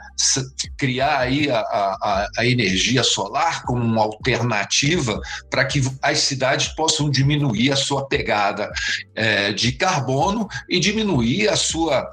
criar 0.77 1.19
aí 1.19 1.49
a, 1.49 1.59
a, 1.59 2.27
a 2.37 2.45
energia 2.45 3.03
solar 3.03 3.63
como 3.63 3.83
uma 3.83 4.01
alternativa 4.01 5.19
para 5.49 5.65
que 5.65 5.81
as 6.01 6.19
cidades 6.19 6.69
possam 6.69 7.09
diminuir 7.09 7.48
diminuir 7.49 7.71
a 7.71 7.75
sua 7.75 8.07
pegada 8.07 8.71
é, 9.15 9.51
de 9.51 9.71
carbono 9.71 10.47
e 10.67 10.79
diminuir 10.79 11.49
a 11.49 11.55
sua 11.55 12.09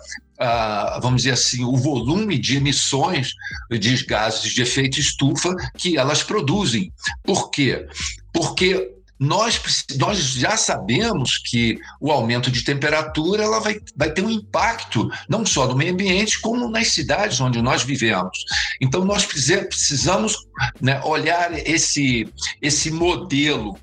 vamos 1.01 1.23
dizer 1.23 1.33
assim, 1.33 1.65
o 1.65 1.75
volume 1.77 2.37
de 2.37 2.59
emissões 2.59 3.33
de 3.71 4.05
gases 4.05 4.53
de 4.53 4.61
efeito 4.61 5.01
estufa 5.01 5.57
que 5.79 5.97
elas 5.97 6.23
produzem. 6.23 6.93
Por 7.25 7.51
quê? 7.51 7.87
Porque 8.35 8.97
nós, 9.19 9.59
nós 9.99 10.19
já 10.19 10.57
sabemos 10.59 11.39
que 11.39 11.79
o 11.99 12.13
aumento 12.13 12.51
de 12.51 12.63
temperatura 12.63 13.45
ela 13.45 13.61
vai, 13.61 13.81
vai 13.97 14.11
ter 14.11 14.23
um 14.23 14.31
impacto 14.31 15.11
não 15.27 15.47
só 15.47 15.67
no 15.67 15.75
meio 15.75 15.95
ambiente, 15.95 16.39
como 16.39 16.69
nas 16.69 16.89
cidades 16.89 17.41
onde 17.41 17.63
nós 17.63 17.83
vivemos. 17.83 18.45
Então, 18.79 19.07
nós 19.07 19.25
precisamos 19.25 20.37
né, 20.81 21.01
olhar 21.03 21.51
esse, 21.67 22.29
esse 22.61 22.91
modelo 22.91 23.79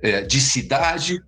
é, 0.00 0.22
de 0.22 0.40
cidade, 0.40 1.20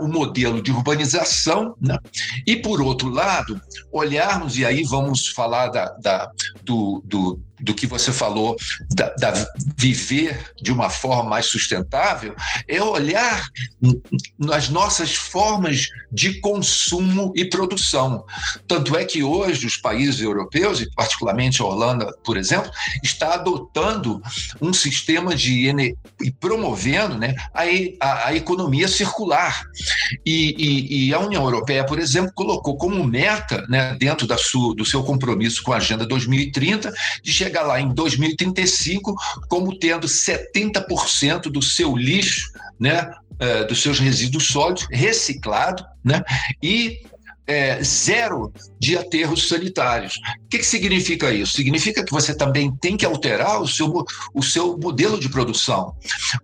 o 0.00 0.08
modelo 0.08 0.62
de 0.62 0.70
urbanização, 0.70 1.74
né? 1.80 1.98
e, 2.46 2.56
por 2.56 2.80
outro 2.80 3.08
lado, 3.08 3.60
olharmos, 3.92 4.56
e 4.56 4.64
aí 4.64 4.84
vamos 4.84 5.28
falar 5.28 5.68
da, 5.68 5.86
da 5.98 6.30
do, 6.62 7.02
do, 7.04 7.40
do 7.60 7.74
que 7.74 7.86
você 7.86 8.12
falou, 8.12 8.56
da, 8.94 9.10
da, 9.14 9.46
viver 9.76 10.52
de 10.60 10.72
uma 10.72 10.88
forma 10.88 11.30
mais 11.30 11.46
sustentável, 11.46 12.34
é 12.68 12.82
olhar 12.82 13.48
nas 14.38 14.68
nossas 14.68 15.14
formas 15.14 15.88
de 16.10 16.40
consumo 16.40 17.32
e 17.36 17.44
produção. 17.44 18.24
Tanto 18.66 18.96
é 18.96 19.04
que 19.04 19.22
hoje 19.22 19.66
os 19.66 19.76
países 19.76 20.20
europeus, 20.20 20.80
e 20.80 20.90
particularmente 20.94 21.60
a 21.60 21.64
Holanda, 21.64 22.12
por 22.24 22.36
exemplo, 22.36 22.70
está 23.02 23.34
adotando 23.34 24.22
um 24.60 24.72
sistema 24.72 25.34
de 25.34 25.66
e 26.20 26.30
promovendo 26.30 27.18
né, 27.18 27.34
a, 27.52 28.28
a, 28.28 28.34
economia 28.34 28.88
circular. 28.88 29.62
E, 30.24 30.54
e, 30.58 31.08
e, 31.08 31.14
a 31.14 31.18
União 31.18 31.42
Europeia, 31.42 31.84
por 31.84 31.98
exemplo, 31.98 32.32
colocou 32.34 32.76
como 32.76 33.02
meta, 33.04 33.64
né, 33.68 33.96
dentro 33.98 34.26
da 34.26 34.36
sua, 34.36 34.74
do 34.74 34.84
seu 34.84 35.02
compromisso 35.02 35.62
com 35.62 35.72
a 35.72 35.76
Agenda 35.76 36.06
2030, 36.06 36.92
de 37.22 37.32
chegar 37.46 37.62
lá 37.62 37.80
em 37.80 37.88
2035 37.94 39.14
como 39.48 39.78
tendo 39.78 40.06
70% 40.06 41.42
do 41.42 41.62
seu 41.62 41.96
lixo, 41.96 42.50
né, 42.78 43.10
é, 43.38 43.64
dos 43.64 43.80
seus 43.80 43.98
resíduos 43.98 44.48
sólidos 44.48 44.86
reciclado, 44.90 45.84
né, 46.04 46.22
e 46.62 47.02
é, 47.46 47.80
zero 47.82 48.52
de 48.86 48.96
aterros 48.96 49.48
sanitários. 49.48 50.14
O 50.44 50.48
que, 50.48 50.58
que, 50.58 50.64
significa 50.66 51.32
isso? 51.32 51.54
Significa 51.54 52.04
que 52.04 52.12
você 52.12 52.32
também 52.32 52.70
tem 52.76 52.96
que 52.96 53.04
alterar 53.04 53.60
o 53.60 53.66
seu, 53.66 54.04
o 54.32 54.42
seu 54.44 54.78
modelo 54.78 55.18
de 55.18 55.28
produção. 55.28 55.92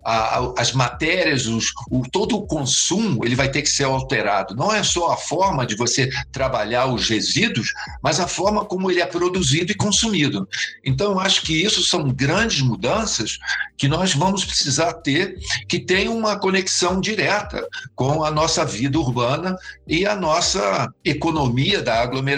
A, 0.05 0.53
as 0.59 0.73
matérias, 0.73 1.47
os, 1.47 1.67
o, 1.89 2.03
todo 2.11 2.37
o 2.37 2.45
consumo, 2.45 3.25
ele 3.25 3.37
vai 3.37 3.49
ter 3.49 3.63
que 3.63 3.71
ser 3.71 3.85
alterado. 3.85 4.57
Não 4.57 4.75
é 4.75 4.83
só 4.83 5.13
a 5.13 5.17
forma 5.17 5.65
de 5.65 5.77
você 5.77 6.11
trabalhar 6.33 6.87
os 6.87 7.09
resíduos, 7.09 7.69
mas 8.03 8.19
a 8.19 8.27
forma 8.27 8.65
como 8.65 8.91
ele 8.91 9.01
é 9.01 9.07
produzido 9.07 9.71
e 9.71 9.77
consumido. 9.77 10.49
Então, 10.85 11.13
eu 11.13 11.21
acho 11.21 11.43
que 11.43 11.63
isso 11.63 11.85
são 11.85 12.09
grandes 12.09 12.61
mudanças 12.61 13.39
que 13.79 13.87
nós 13.87 14.15
vamos 14.15 14.45
precisar 14.45 14.95
ter, 14.95 15.39
que 15.69 15.79
tem 15.79 16.09
uma 16.09 16.37
conexão 16.37 17.01
direta 17.01 17.65
com 17.95 18.25
a 18.25 18.33
nossa 18.33 18.65
vida 18.65 18.99
urbana 18.99 19.57
e 19.87 20.05
a 20.05 20.17
nossa 20.17 20.93
economia 21.05 21.81
da 21.81 22.03
aglomeração 22.03 22.32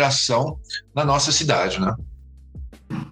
na 0.95 1.05
nossa 1.05 1.33
cidade, 1.33 1.81
né? 1.81 1.95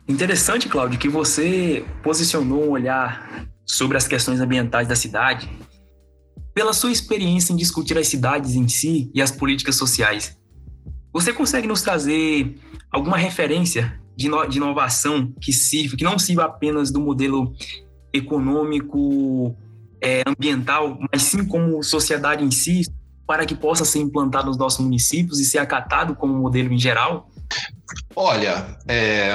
Interessante, 0.09 0.69
Cláudio, 0.69 0.99
que 0.99 1.09
você 1.09 1.85
posicionou 2.03 2.65
um 2.65 2.71
olhar 2.71 3.47
sobre 3.65 3.97
as 3.97 4.07
questões 4.07 4.41
ambientais 4.41 4.89
da 4.89 4.97
cidade 4.97 5.49
pela 6.55 6.73
sua 6.73 6.93
experiência 6.93 7.53
em 7.53 7.57
discutir 7.57 7.97
as 7.97 8.09
cidades 8.09 8.55
em 8.55 8.69
si 8.69 9.11
e 9.15 9.23
as 9.23 9.31
políticas 9.31 9.77
sociais. 9.77 10.37
Você 11.13 11.33
consegue 11.33 11.67
nos 11.67 11.83
trazer 11.83 12.59
alguma 12.91 13.17
referência 13.17 13.99
de 14.17 14.27
inovação 14.57 15.33
que 15.41 15.53
sirva, 15.53 15.97
que 15.97 16.05
não 16.05 16.19
sirva 16.19 16.45
apenas 16.45 16.91
do 16.91 17.01
modelo 17.01 17.55
econômico, 18.13 19.57
é, 20.03 20.23
ambiental, 20.27 20.99
mas 21.11 21.23
sim 21.23 21.47
como 21.47 21.83
sociedade 21.83 22.45
em 22.45 22.51
si, 22.51 22.83
para 23.27 23.47
que 23.47 23.55
possa 23.55 23.85
ser 23.85 24.01
implantado 24.01 24.47
nos 24.47 24.59
nossos 24.59 24.81
municípios 24.81 25.41
e 25.41 25.45
ser 25.45 25.59
acatado 25.59 26.15
como 26.15 26.35
modelo 26.35 26.73
em 26.73 26.79
geral? 26.79 27.31
Olha, 28.15 28.77
é, 28.89 29.33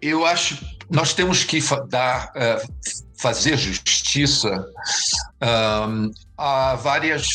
eu 0.00 0.24
acho 0.24 0.58
nós 0.90 1.12
temos 1.12 1.44
que 1.44 1.60
dar, 1.88 2.32
é, 2.34 2.62
fazer 3.18 3.56
justiça 3.56 4.64
a 6.36 6.74
várias 6.76 7.26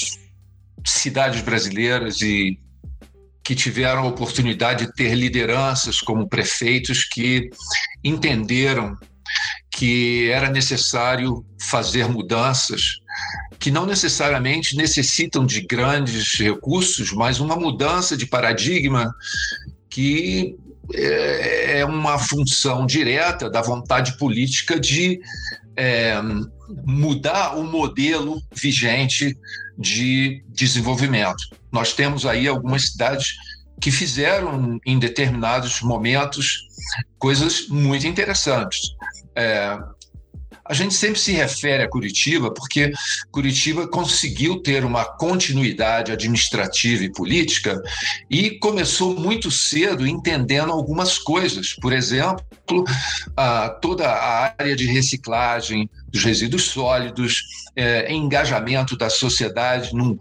cidades 0.85 1.41
brasileiras 1.41 2.19
e 2.21 2.59
que 3.43 3.53
tiveram 3.53 4.03
a 4.03 4.07
oportunidade 4.07 4.85
de 4.85 4.93
ter 4.93 5.13
lideranças 5.13 5.99
como 5.99 6.27
prefeitos 6.27 7.03
que 7.03 7.49
entenderam 8.03 8.97
que 9.71 10.29
era 10.29 10.49
necessário 10.49 11.45
fazer 11.59 12.07
mudanças 12.07 12.99
que 13.59 13.71
não 13.71 13.85
necessariamente 13.85 14.75
necessitam 14.75 15.45
de 15.45 15.61
grandes 15.61 16.37
recursos, 16.39 17.11
mas 17.11 17.39
uma 17.39 17.55
mudança 17.55 18.17
de 18.17 18.25
paradigma 18.25 19.13
que 19.89 20.57
é, 20.93 21.79
é 21.79 21.85
uma 21.85 22.19
função 22.19 22.85
direta 22.85 23.49
da 23.49 23.61
vontade 23.61 24.17
política 24.17 24.79
de 24.79 25.21
é, 25.77 26.15
mudar 26.85 27.57
o 27.57 27.63
modelo 27.63 28.41
vigente 28.53 29.37
de 29.77 30.43
desenvolvimento. 30.49 31.43
Nós 31.71 31.93
temos 31.93 32.25
aí 32.25 32.47
algumas 32.47 32.89
cidades 32.89 33.35
que 33.81 33.91
fizeram 33.91 34.79
em 34.85 34.99
determinados 34.99 35.81
momentos 35.81 36.67
coisas 37.17 37.67
muito 37.67 38.07
interessantes. 38.07 38.79
É, 39.35 39.77
a 40.65 40.73
gente 40.73 40.93
sempre 40.93 41.19
se 41.19 41.33
refere 41.33 41.83
a 41.83 41.89
Curitiba 41.89 42.51
porque 42.51 42.91
Curitiba 43.31 43.87
conseguiu 43.87 44.61
ter 44.61 44.85
uma 44.85 45.03
continuidade 45.03 46.11
administrativa 46.11 47.03
e 47.03 47.11
política 47.11 47.81
e 48.29 48.51
começou 48.59 49.19
muito 49.19 49.51
cedo 49.51 50.07
entendendo 50.07 50.71
algumas 50.71 51.17
coisas. 51.17 51.73
Por 51.73 51.91
exemplo, 51.91 52.43
a, 53.35 53.69
toda 53.69 54.07
a 54.07 54.53
área 54.57 54.75
de 54.75 54.85
reciclagem 54.85 55.89
dos 56.07 56.23
resíduos 56.23 56.63
sólidos, 56.63 57.43
é, 57.75 58.13
engajamento 58.13 58.95
da 58.95 59.09
sociedade 59.09 59.93
num, 59.93 60.15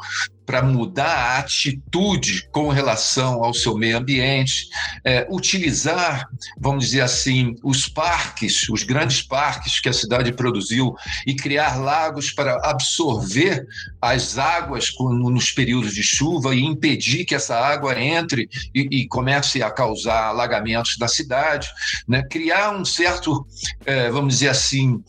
para 0.45 0.63
mudar 0.63 1.37
a 1.37 1.39
atitude 1.39 2.49
com 2.51 2.69
relação 2.69 3.45
ao 3.45 3.55
seu 3.55 3.77
meio 3.77 3.99
ambiente, 3.99 4.69
é, 5.05 5.27
utilizar, 5.31 6.29
vamos 6.59 6.87
dizer 6.87 7.03
assim, 7.03 7.55
os 7.63 7.89
parques, 7.89 8.69
os 8.69 8.83
grandes 8.83 9.23
parques 9.23 9.81
que 9.81 9.89
a 9.89 9.93
cidade 9.93 10.33
produziu 10.33 10.95
e 11.27 11.35
criar 11.35 11.77
lagos 11.77 12.33
para 12.33 12.55
absorver 12.69 13.67
as 14.01 14.39
águas 14.39 14.93
nos 14.99 15.51
períodos 15.51 15.95
de 15.95 16.03
chuva 16.03 16.55
e 16.55 16.65
impedir 16.65 17.25
que 17.25 17.35
essa 17.35 17.57
água 17.57 17.99
entre 18.01 18.49
e, 18.75 19.03
e 19.03 19.09
comece 19.09 19.63
a 19.63 19.71
causar 19.71 20.29
alagamentos 20.29 20.97
na 20.99 21.09
cidade, 21.09 21.69
né? 22.09 22.23
criar 22.23 22.73
um 22.73 22.85
certo, 22.85 23.47
é, 23.87 24.11
vamos 24.11 24.35
dizer 24.35 24.49
assim, 24.49 25.03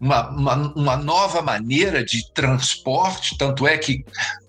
uma, 0.00 0.30
uma, 0.30 0.54
uma, 0.74 0.96
nova 0.96 1.42
maneira 1.42 2.04
de 2.04 2.32
transporte, 2.32 3.36
tanto 3.36 3.66
é 3.66 3.76
que 3.76 4.04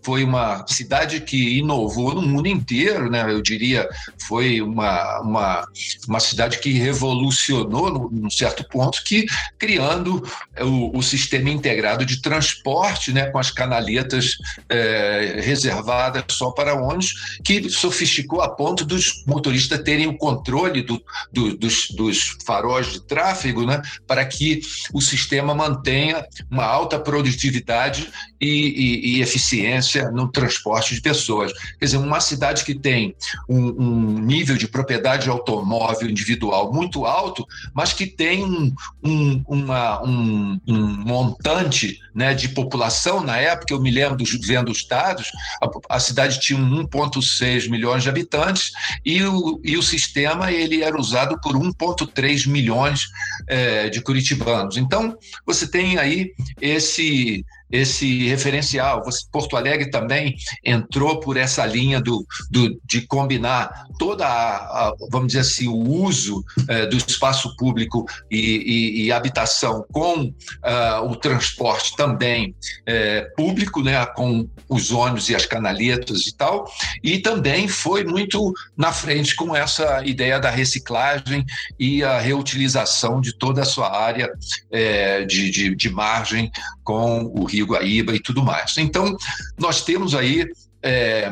foi 0.09 0.23
uma 0.23 0.65
cidade 0.67 1.21
que 1.21 1.59
inovou 1.59 2.15
no 2.15 2.23
mundo 2.23 2.47
inteiro, 2.47 3.11
né? 3.11 3.31
Eu 3.31 3.43
diria, 3.43 3.87
foi 4.27 4.59
uma, 4.59 5.19
uma, 5.21 5.67
uma 6.07 6.19
cidade 6.19 6.57
que 6.57 6.71
revolucionou 6.71 8.09
num 8.09 8.29
certo 8.31 8.67
ponto, 8.67 9.03
que 9.03 9.27
criando 9.59 10.27
o, 10.61 10.97
o 10.97 11.03
sistema 11.03 11.51
integrado 11.51 12.03
de 12.07 12.23
transporte, 12.23 13.13
né? 13.13 13.27
Com 13.27 13.37
as 13.37 13.51
canaletas 13.51 14.35
é, 14.67 15.41
reservadas 15.43 16.23
só 16.31 16.49
para 16.49 16.73
ônibus, 16.73 17.37
que 17.43 17.69
sofisticou 17.69 18.41
a 18.41 18.49
ponto 18.49 18.83
dos 18.83 19.23
motoristas 19.27 19.83
terem 19.83 20.07
o 20.07 20.17
controle 20.17 20.81
do, 20.81 20.99
do, 21.31 21.55
dos, 21.55 21.87
dos 21.91 22.35
faróis 22.43 22.93
de 22.93 23.01
tráfego, 23.01 23.63
né? 23.63 23.79
Para 24.07 24.25
que 24.25 24.61
o 24.91 25.01
sistema 25.01 25.53
mantenha 25.53 26.25
uma 26.49 26.65
alta 26.65 26.97
produtividade 26.97 28.09
e, 28.39 28.47
e, 28.47 29.17
e 29.17 29.21
eficiência 29.21 30.09
no 30.11 30.31
transporte 30.31 30.95
de 30.95 31.01
pessoas. 31.01 31.51
Quer 31.77 31.85
dizer, 31.85 31.97
uma 31.97 32.19
cidade 32.19 32.63
que 32.63 32.75
tem 32.75 33.15
um, 33.47 33.83
um 33.83 34.19
nível 34.19 34.57
de 34.57 34.67
propriedade 34.67 35.23
de 35.23 35.29
automóvel 35.29 36.09
individual 36.09 36.73
muito 36.73 37.05
alto, 37.05 37.45
mas 37.73 37.93
que 37.93 38.05
tem 38.05 38.43
um, 38.43 38.73
um, 39.03 39.43
uma, 39.47 40.01
um, 40.03 40.59
um 40.67 40.87
montante 41.05 41.99
né, 42.13 42.33
de 42.33 42.49
população, 42.49 43.21
na 43.21 43.37
época, 43.37 43.73
eu 43.73 43.81
me 43.81 43.91
lembro 43.91 44.17
dos, 44.17 44.31
vendo 44.45 44.71
os 44.71 44.85
dados, 44.85 45.31
a, 45.61 45.95
a 45.95 45.99
cidade 45.99 46.39
tinha 46.39 46.59
1,6 46.59 47.69
milhões 47.69 48.03
de 48.03 48.09
habitantes 48.09 48.71
e 49.05 49.23
o, 49.23 49.59
e 49.63 49.77
o 49.77 49.83
sistema 49.83 50.51
ele 50.51 50.83
era 50.83 50.99
usado 50.99 51.39
por 51.41 51.55
1,3 51.55 52.47
milhões 52.47 53.07
é, 53.47 53.89
de 53.89 54.01
curitibanos. 54.01 54.77
Então, 54.77 55.17
você 55.45 55.67
tem 55.67 55.97
aí 55.97 56.33
esse 56.61 57.45
esse 57.71 58.27
referencial. 58.27 59.03
Porto 59.31 59.55
Alegre 59.55 59.89
também 59.89 60.35
entrou 60.63 61.19
por 61.19 61.37
essa 61.37 61.65
linha 61.65 62.01
do, 62.01 62.25
do 62.49 62.79
de 62.85 63.01
combinar 63.01 63.85
toda 63.97 64.25
a, 64.25 64.87
a, 64.87 64.93
vamos 65.11 65.27
dizer 65.27 65.39
assim, 65.39 65.67
o 65.67 65.77
uso 65.77 66.43
é, 66.67 66.85
do 66.85 66.97
espaço 66.97 67.55
público 67.57 68.05
e, 68.29 68.39
e, 68.39 69.05
e 69.05 69.11
habitação 69.11 69.85
com 69.91 70.23
uh, 70.23 71.09
o 71.09 71.15
transporte 71.15 71.95
também 71.95 72.55
é, 72.85 73.21
público, 73.35 73.83
né, 73.83 74.05
com 74.07 74.47
os 74.67 74.91
ônibus 74.91 75.29
e 75.29 75.35
as 75.35 75.45
canaletas 75.45 76.27
e 76.27 76.35
tal, 76.35 76.71
e 77.03 77.19
também 77.19 77.67
foi 77.67 78.03
muito 78.03 78.53
na 78.77 78.91
frente 78.91 79.35
com 79.35 79.55
essa 79.55 80.03
ideia 80.05 80.39
da 80.39 80.49
reciclagem 80.49 81.45
e 81.79 82.03
a 82.03 82.19
reutilização 82.19 83.19
de 83.21 83.33
toda 83.37 83.61
a 83.61 83.65
sua 83.65 83.95
área 83.95 84.31
é, 84.71 85.25
de, 85.25 85.49
de, 85.49 85.75
de 85.75 85.89
margem 85.89 86.51
com 86.89 87.31
o 87.35 87.45
Rio 87.45 87.67
Guaíba 87.67 88.15
e 88.15 88.19
tudo 88.19 88.43
mais. 88.43 88.75
Então, 88.79 89.15
nós 89.59 89.83
temos 89.83 90.15
aí 90.15 90.43
é, 90.81 91.31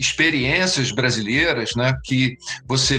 experiências 0.00 0.90
brasileiras, 0.90 1.72
né? 1.76 1.94
Que 2.04 2.36
você, 2.66 2.98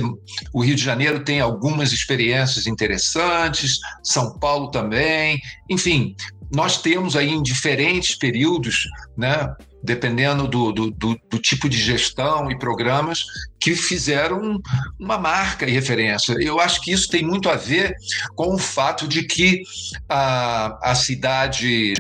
o 0.54 0.64
Rio 0.64 0.76
de 0.76 0.84
Janeiro 0.84 1.24
tem 1.24 1.42
algumas 1.42 1.92
experiências 1.92 2.68
interessantes, 2.68 3.80
São 4.04 4.38
Paulo 4.38 4.70
também, 4.70 5.42
enfim, 5.68 6.16
nós 6.54 6.80
temos 6.80 7.16
aí 7.16 7.30
em 7.30 7.42
diferentes 7.42 8.16
períodos, 8.16 8.84
né? 9.18 9.52
Dependendo 9.84 10.48
do, 10.48 10.72
do, 10.72 10.92
do, 10.92 11.20
do 11.28 11.40
tipo 11.40 11.68
de 11.68 11.78
gestão 11.78 12.52
e 12.52 12.60
programas 12.60 13.26
que 13.60 13.74
fizeram 13.74 14.62
uma 15.00 15.18
marca 15.18 15.66
e 15.66 15.72
referência. 15.72 16.34
Eu 16.34 16.60
acho 16.60 16.82
que 16.82 16.92
isso 16.92 17.10
tem 17.10 17.26
muito 17.26 17.50
a 17.50 17.56
ver 17.56 17.96
com 18.36 18.54
o 18.54 18.60
fato 18.60 19.08
de 19.08 19.24
que 19.24 19.64
a, 20.08 20.92
a 20.92 20.94
cidade 20.94 21.96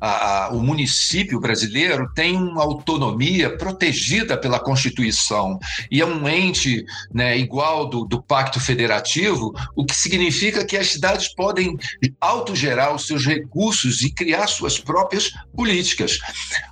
a, 0.00 0.46
a, 0.46 0.48
o 0.50 0.60
município 0.60 1.40
brasileiro 1.40 2.10
tem 2.14 2.36
uma 2.36 2.62
autonomia 2.62 3.56
protegida 3.56 4.36
pela 4.36 4.58
Constituição 4.58 5.58
e 5.90 6.00
é 6.00 6.06
um 6.06 6.28
ente 6.28 6.84
né, 7.12 7.36
igual 7.38 7.88
do, 7.88 8.04
do 8.04 8.22
Pacto 8.22 8.60
Federativo, 8.60 9.52
o 9.76 9.84
que 9.84 9.94
significa 9.94 10.64
que 10.64 10.76
as 10.76 10.88
cidades 10.88 11.34
podem 11.34 11.76
autogerar 12.20 12.94
os 12.94 13.06
seus 13.06 13.24
recursos 13.26 14.02
e 14.02 14.12
criar 14.12 14.46
suas 14.46 14.78
próprias 14.78 15.30
políticas. 15.54 16.18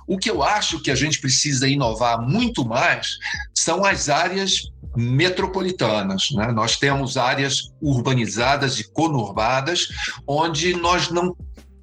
O 0.07 0.17
que 0.17 0.29
eu 0.29 0.43
acho 0.43 0.81
que 0.81 0.91
a 0.91 0.95
gente 0.95 1.19
precisa 1.19 1.67
inovar 1.67 2.21
muito 2.21 2.65
mais 2.65 3.07
são 3.53 3.85
as 3.85 4.09
áreas 4.09 4.69
metropolitanas. 4.95 6.29
Né? 6.31 6.51
Nós 6.51 6.77
temos 6.77 7.17
áreas 7.17 7.71
urbanizadas 7.81 8.79
e 8.79 8.91
conurbadas, 8.91 9.87
onde 10.27 10.73
nós 10.73 11.09
não 11.09 11.35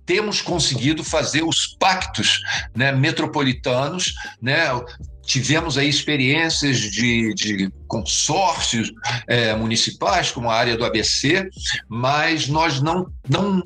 temos 0.07 0.41
conseguido 0.41 1.03
fazer 1.03 1.43
os 1.43 1.67
pactos 1.67 2.41
né, 2.75 2.93
metropolitanos, 2.93 4.15
né, 4.41 4.69
tivemos 5.27 5.77
aí 5.77 5.89
experiências 5.89 6.79
de, 6.79 7.35
de 7.35 7.71
consórcios 7.89 8.93
é, 9.27 9.55
municipais, 9.57 10.31
como 10.31 10.49
a 10.49 10.55
área 10.55 10.77
do 10.77 10.85
ABC, 10.85 11.49
mas 11.89 12.47
nós 12.47 12.81
não, 12.81 13.11
não 13.29 13.63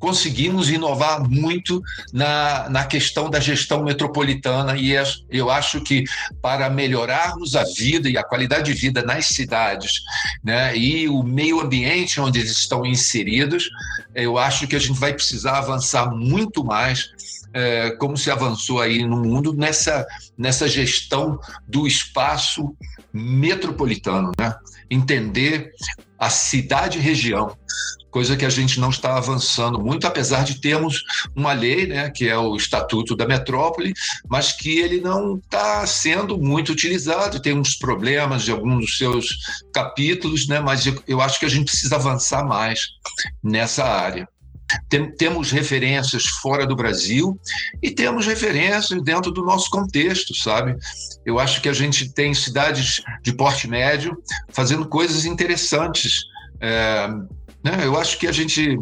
conseguimos 0.00 0.70
inovar 0.70 1.28
muito 1.28 1.82
na, 2.12 2.68
na 2.70 2.84
questão 2.84 3.28
da 3.28 3.38
gestão 3.38 3.84
metropolitana 3.84 4.76
e 4.76 4.96
é, 4.96 5.04
eu 5.28 5.50
acho 5.50 5.82
que 5.82 6.04
para 6.40 6.68
melhorarmos 6.70 7.54
a 7.54 7.62
vida 7.64 8.08
e 8.08 8.16
a 8.16 8.24
qualidade 8.24 8.72
de 8.72 8.80
vida 8.80 9.02
nas 9.02 9.26
cidades 9.26 10.00
né, 10.42 10.76
e 10.76 11.06
o 11.08 11.22
meio 11.22 11.60
ambiente 11.60 12.20
onde 12.20 12.40
eles 12.40 12.52
estão 12.52 12.84
inseridos, 12.84 13.68
eu 14.14 14.38
acho 14.38 14.66
que 14.66 14.74
a 14.74 14.78
gente 14.78 14.98
vai 14.98 15.12
precisar 15.12 15.58
avançar 15.58 16.10
muito 16.10 16.64
mais 16.64 17.12
é, 17.52 17.90
como 17.92 18.16
se 18.16 18.30
avançou 18.30 18.80
aí 18.80 19.04
no 19.04 19.16
mundo 19.16 19.52
nessa, 19.52 20.06
nessa 20.36 20.68
gestão 20.68 21.38
do 21.66 21.86
espaço 21.86 22.74
metropolitano, 23.12 24.32
né? 24.38 24.54
entender 24.90 25.72
a 26.18 26.28
cidade-região, 26.28 27.56
coisa 28.10 28.36
que 28.36 28.44
a 28.44 28.50
gente 28.50 28.78
não 28.78 28.90
está 28.90 29.16
avançando 29.16 29.80
muito, 29.80 30.06
apesar 30.06 30.44
de 30.44 30.60
termos 30.60 31.02
uma 31.34 31.52
lei, 31.52 31.86
né, 31.86 32.10
que 32.10 32.28
é 32.28 32.36
o 32.36 32.56
Estatuto 32.56 33.16
da 33.16 33.26
Metrópole, 33.26 33.94
mas 34.28 34.52
que 34.52 34.78
ele 34.78 35.00
não 35.00 35.36
está 35.36 35.86
sendo 35.86 36.36
muito 36.36 36.72
utilizado, 36.72 37.40
tem 37.40 37.56
uns 37.56 37.76
problemas 37.76 38.42
de 38.42 38.50
alguns 38.50 38.80
dos 38.80 38.98
seus 38.98 39.26
capítulos, 39.72 40.46
né, 40.48 40.60
mas 40.60 40.84
eu, 41.06 41.20
acho 41.20 41.38
que 41.38 41.46
a 41.46 41.50
gente 41.50 41.66
precisa 41.66 41.96
avançar 41.96 42.44
mais 42.44 42.80
nessa 43.42 43.84
área. 43.84 44.28
Tem, 44.88 45.10
temos 45.10 45.50
referências 45.50 46.26
fora 46.26 46.66
do 46.66 46.76
Brasil 46.76 47.38
e 47.82 47.90
temos 47.90 48.26
referências 48.26 49.02
dentro 49.02 49.30
do 49.30 49.42
nosso 49.42 49.70
contexto, 49.70 50.34
sabe? 50.34 50.76
Eu 51.24 51.38
acho 51.38 51.60
que 51.60 51.68
a 51.68 51.72
gente 51.72 52.12
tem 52.12 52.34
cidades 52.34 53.02
de 53.22 53.32
porte 53.32 53.68
médio 53.68 54.16
fazendo 54.48 54.88
coisas 54.88 55.24
interessantes. 55.24 56.22
É, 56.60 57.08
né? 57.64 57.84
Eu 57.84 57.98
acho 57.98 58.18
que 58.18 58.26
a 58.26 58.32
gente 58.32 58.78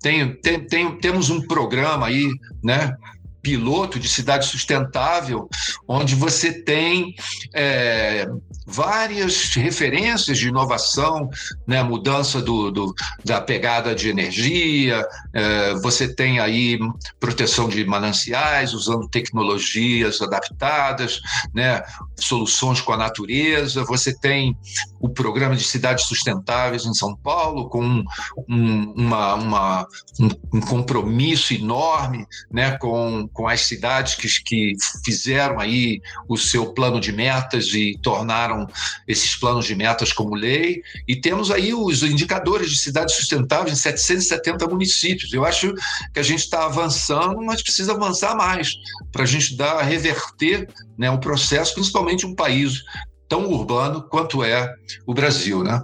tem, 0.00 0.34
tem, 0.36 0.66
tem, 0.66 0.96
temos 0.98 1.30
um 1.30 1.40
programa 1.46 2.06
aí, 2.06 2.28
né? 2.62 2.94
Piloto 3.42 3.98
de 3.98 4.08
cidade 4.08 4.46
sustentável, 4.46 5.48
onde 5.86 6.14
você 6.14 6.52
tem 6.52 7.14
é, 7.54 8.26
várias 8.66 9.54
referências 9.54 10.38
de 10.38 10.48
inovação, 10.48 11.28
né, 11.66 11.82
mudança 11.82 12.40
do, 12.40 12.70
do 12.70 12.94
da 13.24 13.40
pegada 13.40 13.94
de 13.94 14.08
energia, 14.08 15.04
é, 15.32 15.74
você 15.74 16.12
tem 16.12 16.38
aí 16.38 16.78
proteção 17.18 17.68
de 17.68 17.84
mananciais, 17.84 18.72
usando 18.74 19.08
tecnologias 19.08 20.20
adaptadas, 20.20 21.20
né, 21.54 21.82
soluções 22.18 22.80
com 22.80 22.92
a 22.92 22.96
natureza, 22.96 23.84
você 23.84 24.16
tem 24.16 24.56
o 25.00 25.08
programa 25.08 25.56
de 25.56 25.64
cidades 25.64 26.04
sustentáveis 26.04 26.84
em 26.84 26.94
São 26.94 27.16
Paulo, 27.16 27.68
com 27.68 27.82
um, 27.82 28.04
um, 28.48 28.92
uma, 28.96 29.34
uma, 29.34 29.88
um, 30.18 30.58
um 30.58 30.60
compromisso 30.60 31.54
enorme 31.54 32.26
né, 32.50 32.76
com 32.78 33.28
com 33.32 33.48
as 33.48 33.62
cidades 33.62 34.14
que, 34.14 34.28
que 34.44 34.74
fizeram 35.04 35.58
aí 35.58 36.00
o 36.28 36.36
seu 36.36 36.72
plano 36.72 37.00
de 37.00 37.12
metas 37.12 37.66
e 37.74 37.98
tornaram 38.02 38.66
esses 39.06 39.36
planos 39.36 39.66
de 39.66 39.74
metas 39.74 40.12
como 40.12 40.34
lei. 40.34 40.82
E 41.06 41.16
temos 41.16 41.50
aí 41.50 41.72
os 41.74 42.02
indicadores 42.02 42.70
de 42.70 42.78
cidades 42.78 43.14
sustentáveis 43.14 43.72
em 43.72 43.80
770 43.80 44.66
municípios. 44.66 45.32
Eu 45.32 45.44
acho 45.44 45.74
que 46.12 46.20
a 46.20 46.22
gente 46.22 46.40
está 46.40 46.64
avançando, 46.64 47.40
mas 47.42 47.62
precisa 47.62 47.92
avançar 47.92 48.36
mais 48.36 48.74
para 49.12 49.22
a 49.22 49.26
gente 49.26 49.56
dar, 49.56 49.82
reverter 49.82 50.68
né, 50.98 51.10
um 51.10 51.18
processo, 51.18 51.74
principalmente 51.74 52.26
um 52.26 52.34
país 52.34 52.82
tão 53.28 53.48
urbano 53.48 54.02
quanto 54.02 54.42
é 54.42 54.74
o 55.06 55.14
Brasil, 55.14 55.62
né? 55.62 55.82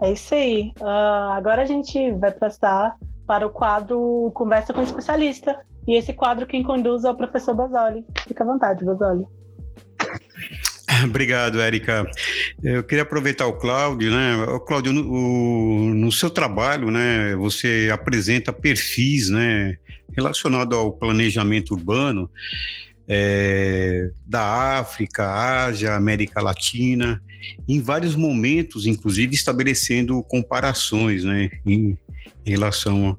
É 0.00 0.12
isso 0.12 0.34
aí. 0.34 0.72
Uh, 0.80 1.32
agora 1.32 1.62
a 1.62 1.66
gente 1.66 2.12
vai 2.12 2.30
passar 2.30 2.94
para 3.26 3.46
o 3.46 3.50
quadro 3.50 4.30
Conversa 4.34 4.72
com 4.72 4.80
o 4.80 4.84
Especialista, 4.84 5.58
e 5.88 5.96
esse 5.96 6.12
quadro 6.12 6.46
quem 6.46 6.62
conduz 6.62 7.04
é 7.04 7.10
o 7.10 7.14
professor 7.14 7.54
Basoli. 7.54 8.04
Fica 8.26 8.44
à 8.44 8.46
vontade, 8.46 8.84
Basoli. 8.84 9.24
Obrigado, 11.02 11.60
Érica. 11.60 12.06
Eu 12.62 12.84
queria 12.84 13.04
aproveitar 13.04 13.46
o 13.46 13.54
Cláudio, 13.54 14.10
né? 14.10 14.36
O 14.48 14.60
Cláudio, 14.60 14.92
no, 14.92 15.94
no, 15.94 16.12
seu 16.12 16.28
trabalho, 16.28 16.90
né, 16.90 17.34
você 17.36 17.88
apresenta 17.92 18.52
perfis, 18.52 19.30
né, 19.30 19.76
relacionado 20.12 20.74
ao 20.74 20.92
planejamento 20.92 21.72
urbano 21.72 22.30
é, 23.06 24.10
da 24.26 24.78
África, 24.78 25.26
Ásia, 25.66 25.94
América 25.94 26.42
Latina, 26.42 27.22
em 27.66 27.80
vários 27.80 28.14
momentos, 28.14 28.86
inclusive 28.86 29.34
estabelecendo 29.34 30.22
comparações, 30.22 31.24
né, 31.24 31.50
em, 31.64 31.96
em 32.44 32.50
relação 32.50 33.16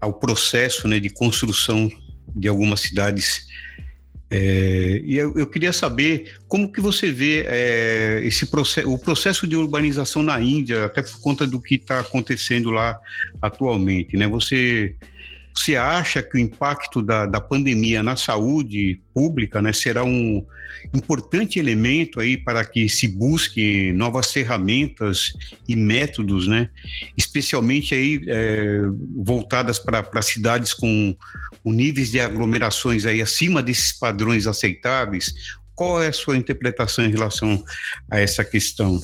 ao 0.00 0.12
processo, 0.12 0.86
né, 0.86 1.00
de 1.00 1.10
construção 1.10 1.90
de 2.34 2.48
algumas 2.48 2.80
cidades. 2.80 3.46
É, 4.30 5.02
e 5.04 5.16
eu, 5.16 5.36
eu, 5.36 5.46
queria 5.46 5.72
saber 5.72 6.36
como 6.48 6.72
que 6.72 6.80
você 6.80 7.12
vê 7.12 7.44
é, 7.46 8.20
esse 8.24 8.46
processo, 8.46 8.92
o 8.92 8.98
processo 8.98 9.46
de 9.46 9.54
urbanização 9.54 10.22
na 10.22 10.40
Índia, 10.40 10.86
até 10.86 11.02
por 11.02 11.20
conta 11.20 11.46
do 11.46 11.60
que 11.60 11.76
está 11.76 12.00
acontecendo 12.00 12.70
lá 12.70 12.98
atualmente, 13.40 14.16
né? 14.16 14.26
Você 14.26 14.96
você 15.54 15.76
acha 15.76 16.20
que 16.20 16.36
o 16.36 16.40
impacto 16.40 17.00
da, 17.00 17.26
da 17.26 17.40
pandemia 17.40 18.02
na 18.02 18.16
saúde 18.16 19.00
pública 19.14 19.62
né, 19.62 19.72
será 19.72 20.02
um 20.02 20.44
importante 20.92 21.58
elemento 21.58 22.18
aí 22.18 22.36
para 22.36 22.64
que 22.64 22.88
se 22.88 23.06
busque 23.06 23.92
novas 23.92 24.32
ferramentas 24.32 25.32
e 25.68 25.76
métodos, 25.76 26.48
né, 26.48 26.68
especialmente 27.16 27.94
aí 27.94 28.20
é, 28.26 28.80
voltadas 29.16 29.78
para 29.78 30.22
cidades 30.22 30.74
com, 30.74 31.16
com 31.62 31.72
níveis 31.72 32.10
de 32.10 32.18
aglomerações 32.18 33.06
aí 33.06 33.22
acima 33.22 33.62
desses 33.62 33.92
padrões 33.92 34.48
aceitáveis? 34.48 35.34
Qual 35.74 36.02
é 36.02 36.08
a 36.08 36.12
sua 36.12 36.36
interpretação 36.36 37.04
em 37.04 37.10
relação 37.10 37.64
a 38.10 38.18
essa 38.18 38.44
questão? 38.44 39.00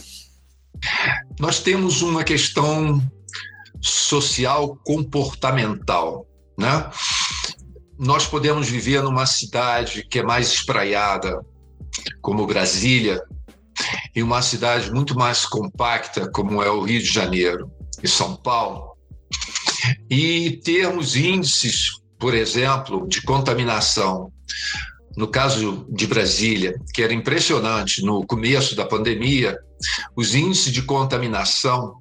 Nós 1.39 1.63
temos 1.63 2.03
uma 2.03 2.25
questão 2.25 3.01
social 3.81 4.77
comportamental 4.85 6.30
né? 6.61 6.90
Nós 7.99 8.27
podemos 8.27 8.68
viver 8.68 9.03
numa 9.03 9.27
cidade 9.27 10.07
que 10.09 10.18
é 10.18 10.23
mais 10.23 10.49
espraiada, 10.49 11.40
como 12.20 12.46
Brasília, 12.46 13.23
e 14.14 14.23
uma 14.23 14.42
cidade 14.42 14.90
muito 14.90 15.16
mais 15.16 15.46
compacta, 15.46 16.31
como 16.31 16.62
é 16.62 16.70
o 16.70 16.83
Rio 16.83 17.01
de 17.01 17.11
Janeiro 17.11 17.70
e 18.03 18.09
São 18.09 18.37
Paulo, 18.37 18.96
e 20.09 20.61
termos 20.64 21.16
índices, 21.16 21.99
por 22.18 22.35
exemplo, 22.35 23.09
de 23.09 23.23
contaminação. 23.23 24.31
No 25.16 25.27
caso 25.29 25.87
de 25.90 26.07
Brasília, 26.07 26.81
que 26.94 27.03
era 27.03 27.12
impressionante 27.12 28.03
no 28.03 28.25
começo 28.27 28.77
da 28.77 28.85
pandemia, 28.85 29.59
os 30.14 30.35
índices 30.35 30.73
de 30.73 30.83
contaminação 30.83 31.94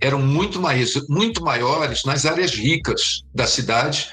eram 0.00 0.20
muito, 0.20 0.60
mais, 0.60 0.94
muito 1.08 1.42
maiores 1.42 2.04
nas 2.04 2.24
áreas 2.26 2.52
ricas 2.52 3.22
da 3.34 3.46
cidade 3.46 4.08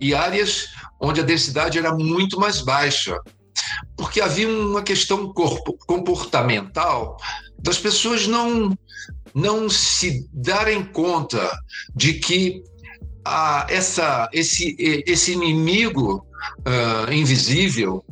e 0.00 0.14
áreas 0.14 0.68
onde 1.00 1.20
a 1.20 1.24
densidade 1.24 1.78
era 1.78 1.94
muito 1.94 2.38
mais 2.38 2.60
baixa, 2.60 3.16
porque 3.96 4.20
havia 4.20 4.48
uma 4.48 4.82
questão 4.82 5.32
comportamental 5.86 7.16
das 7.58 7.78
pessoas 7.78 8.26
não, 8.26 8.76
não 9.34 9.70
se 9.70 10.28
darem 10.32 10.84
conta 10.84 11.50
de 11.94 12.14
que 12.14 12.62
a, 13.24 13.66
essa, 13.68 14.28
esse, 14.32 14.76
esse 15.06 15.32
inimigo 15.32 16.26
uh, 16.66 17.12
invisível 17.12 18.04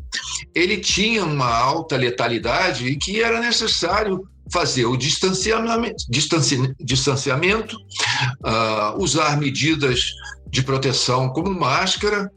ele 0.55 0.79
tinha 0.79 1.25
uma 1.25 1.55
alta 1.55 1.97
letalidade 1.97 2.87
e 2.87 2.97
que 2.97 3.23
era 3.23 3.41
necessário 3.41 4.27
fazer 4.51 4.87
o 4.87 4.97
distanciamento, 4.97 6.05
distanciamento 6.81 7.77
uh, 7.77 9.03
usar 9.03 9.37
medidas 9.39 10.13
de 10.49 10.63
proteção 10.63 11.29
como 11.31 11.51
máscara 11.51 12.31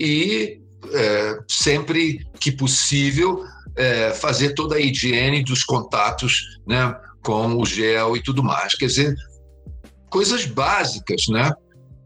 e 0.00 0.60
é, 0.92 1.38
sempre 1.48 2.24
que 2.38 2.52
possível 2.52 3.44
é, 3.74 4.12
fazer 4.12 4.54
toda 4.54 4.76
a 4.76 4.80
higiene 4.80 5.42
dos 5.42 5.64
contatos 5.64 6.60
né, 6.66 6.94
com 7.22 7.56
o 7.56 7.66
gel 7.66 8.16
e 8.16 8.22
tudo 8.22 8.42
mais. 8.42 8.74
Quer 8.74 8.86
dizer, 8.86 9.14
coisas 10.08 10.46
básicas, 10.46 11.26
né? 11.28 11.50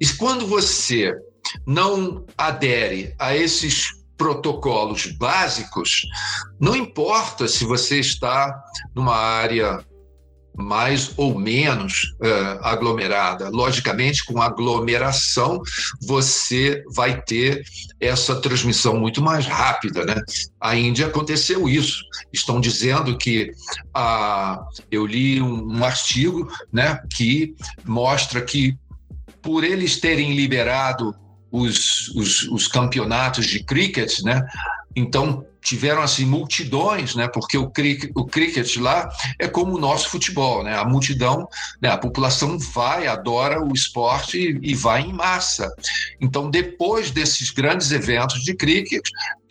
E 0.00 0.06
quando 0.14 0.46
você 0.46 1.14
não 1.66 2.24
adere 2.36 3.14
a 3.18 3.36
esses 3.36 3.88
protocolos 4.16 5.06
básicos, 5.06 6.02
não 6.60 6.76
importa 6.76 7.48
se 7.48 7.64
você 7.64 7.98
está 8.00 8.62
numa 8.94 9.16
área 9.16 9.82
mais 10.54 11.12
ou 11.16 11.38
menos 11.38 12.14
uh, 12.20 12.62
aglomerada. 12.62 13.48
Logicamente, 13.48 14.24
com 14.24 14.42
aglomeração, 14.42 15.62
você 16.02 16.84
vai 16.94 17.20
ter 17.22 17.62
essa 17.98 18.36
transmissão 18.40 18.98
muito 18.98 19.22
mais 19.22 19.46
rápida. 19.46 20.04
Né? 20.04 20.16
A 20.60 20.76
Índia 20.76 21.06
aconteceu 21.06 21.68
isso. 21.68 22.02
Estão 22.32 22.60
dizendo 22.60 23.16
que 23.16 23.50
ah, 23.94 24.62
eu 24.90 25.06
li 25.06 25.40
um, 25.40 25.78
um 25.78 25.84
artigo 25.84 26.46
né, 26.72 27.00
que 27.16 27.54
mostra 27.84 28.42
que, 28.42 28.76
por 29.40 29.64
eles 29.64 29.98
terem 29.98 30.34
liberado 30.34 31.14
os, 31.50 32.08
os, 32.14 32.42
os 32.48 32.68
campeonatos 32.68 33.46
de 33.46 33.62
cricket, 33.62 34.20
né, 34.22 34.46
então 34.94 35.44
tiveram 35.62 36.02
assim 36.02 36.24
multidões, 36.24 37.14
né? 37.14 37.28
Porque 37.28 37.56
o 37.58 37.70
cricket, 37.70 38.10
o 38.14 38.24
cricket 38.24 38.76
lá 38.76 39.08
é 39.38 39.46
como 39.46 39.76
o 39.76 39.80
nosso 39.80 40.08
futebol, 40.08 40.62
né? 40.62 40.76
A 40.76 40.84
multidão, 40.84 41.48
né? 41.80 41.90
A 41.90 41.98
população 41.98 42.58
vai, 42.58 43.06
adora 43.06 43.62
o 43.62 43.72
esporte 43.72 44.38
e, 44.38 44.70
e 44.70 44.74
vai 44.74 45.02
em 45.02 45.12
massa. 45.12 45.72
Então, 46.20 46.50
depois 46.50 47.10
desses 47.10 47.50
grandes 47.50 47.92
eventos 47.92 48.42
de 48.42 48.54
cricket, 48.54 49.02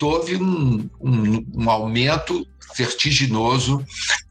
houve 0.02 0.36
um, 0.36 0.88
um, 1.00 1.46
um 1.54 1.70
aumento 1.70 2.46
vertiginoso 2.76 3.84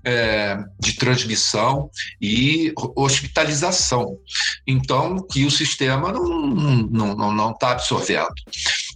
é, 0.03 0.57
de 0.79 0.93
transmissão 0.93 1.89
e 2.21 2.73
hospitalização. 2.95 4.17
Então, 4.65 5.25
que 5.29 5.45
o 5.45 5.51
sistema 5.51 6.11
não 6.11 6.81
está 6.81 6.87
não, 6.91 7.15
não, 7.15 7.33
não 7.33 7.53
tá 7.53 7.71
absorvendo. 7.71 8.33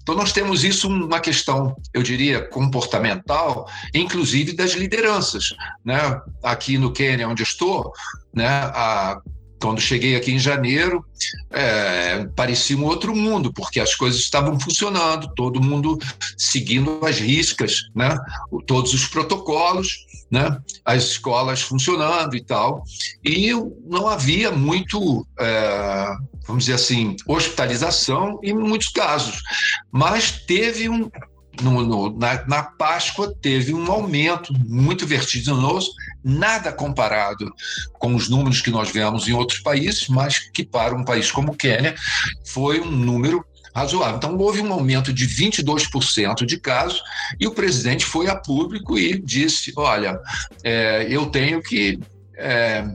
Então, 0.04 0.16
nós 0.16 0.34
temos 0.34 0.66
isso 0.66 0.90
uma 0.90 1.22
questão, 1.22 1.76
eu 1.94 2.04
diria, 2.04 2.42
comportamental, 2.42 3.68
inclusive 3.94 4.52
das 4.52 4.72
lideranças. 4.72 5.56
Né? 5.84 5.98
Aqui 6.44 6.78
no 6.78 6.92
Quênia, 6.92 7.28
onde 7.28 7.42
estou, 7.42 7.92
né, 8.34 8.50
a, 8.50 9.22
quando 9.64 9.80
cheguei 9.80 10.18
aqui 10.18 10.34
em 10.34 10.40
janeiro, 10.40 11.06
é, 11.50 12.26
parecia 12.36 12.76
um 12.76 12.84
outro 12.84 13.16
mundo, 13.16 13.54
porque 13.54 13.80
as 13.80 13.96
coisas 13.96 14.20
estavam 14.20 14.60
funcionando, 14.60 15.34
todo 15.34 15.64
mundo 15.64 15.98
seguindo 16.38 17.00
as 17.06 17.18
riscas, 17.18 17.78
né? 17.96 18.14
todos 18.68 18.94
os 18.94 19.08
protocolos, 19.08 20.06
né? 20.30 20.60
as 20.84 21.04
escolas 21.06 21.62
funcionando 21.62 22.36
e 22.36 22.44
tal. 22.44 22.84
E 23.24 23.52
não 23.86 24.10
havia 24.10 24.52
muito, 24.52 25.26
é, 25.40 26.14
vamos 26.46 26.66
dizer 26.66 26.76
assim, 26.76 27.16
hospitalização 27.26 28.42
em 28.44 28.54
muitos 28.54 28.90
casos, 28.90 29.42
mas 29.90 30.44
teve 30.46 30.90
um. 30.90 31.10
No, 31.62 31.86
no, 31.86 32.18
na, 32.18 32.46
na 32.48 32.64
Páscoa 32.64 33.34
teve 33.42 33.74
um 33.74 33.92
aumento 33.92 34.52
muito 34.66 35.06
vertiginoso, 35.06 35.92
nada 36.24 36.72
comparado 36.72 37.54
com 37.94 38.16
os 38.16 38.28
números 38.28 38.62
que 38.62 38.72
nós 38.72 38.90
vemos 38.90 39.28
em 39.28 39.34
outros 39.34 39.60
países, 39.60 40.08
mas 40.08 40.40
que 40.40 40.64
para 40.64 40.96
um 40.96 41.06
país 41.06 41.32
como 41.32 41.52
o 41.52 41.56
Quênia 41.56 41.96
foi 42.44 42.80
um 42.82 42.90
número 42.90 43.46
razoável. 43.74 44.18
Então, 44.18 44.38
houve 44.38 44.62
um 44.62 44.72
aumento 44.72 45.12
de 45.12 45.28
22% 45.28 46.46
de 46.46 46.60
casos 46.60 47.02
e 47.40 47.48
o 47.48 47.52
presidente 47.52 48.06
foi 48.06 48.28
a 48.30 48.36
público 48.36 48.98
e 48.98 49.20
disse: 49.20 49.74
olha, 49.76 50.20
é, 50.64 51.08
eu 51.10 51.26
tenho 51.28 51.62
que 51.62 52.00
é, 52.38 52.86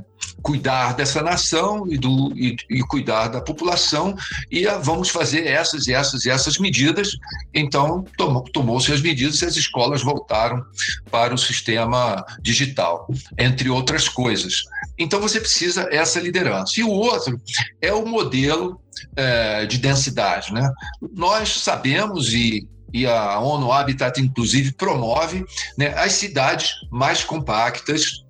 cuidar 0.42 0.94
dessa 0.94 1.22
nação 1.22 1.86
e, 1.88 1.98
do, 1.98 2.32
e, 2.36 2.56
e 2.70 2.80
cuidar 2.82 3.28
da 3.28 3.40
população 3.40 4.14
e 4.50 4.66
a, 4.66 4.78
vamos 4.78 5.08
fazer 5.08 5.46
essas 5.46 5.86
e 5.86 5.92
essas 5.92 6.24
e 6.24 6.30
essas 6.30 6.58
medidas. 6.58 7.10
Então, 7.52 8.04
tomou, 8.16 8.42
tomou-se 8.44 8.92
as 8.92 9.00
medidas 9.00 9.42
e 9.42 9.46
as 9.46 9.56
escolas 9.56 10.02
voltaram 10.02 10.64
para 11.10 11.34
o 11.34 11.38
sistema 11.38 12.24
digital, 12.40 13.08
entre 13.38 13.68
outras 13.68 14.08
coisas. 14.08 14.64
Então, 14.98 15.20
você 15.20 15.40
precisa 15.40 15.88
essa 15.90 16.20
liderança. 16.20 16.80
E 16.80 16.84
o 16.84 16.90
outro 16.90 17.40
é 17.80 17.92
o 17.92 18.06
modelo 18.06 18.80
é, 19.16 19.66
de 19.66 19.78
densidade. 19.78 20.52
Né? 20.52 20.68
Nós 21.14 21.60
sabemos 21.60 22.32
e 22.32 22.66
e 22.92 23.06
a 23.06 23.38
ONU 23.38 23.70
Habitat, 23.70 24.20
inclusive, 24.20 24.72
promove 24.72 25.44
né, 25.76 25.88
as 25.98 26.12
cidades 26.12 26.70
mais 26.90 27.22
compactas, 27.22 28.24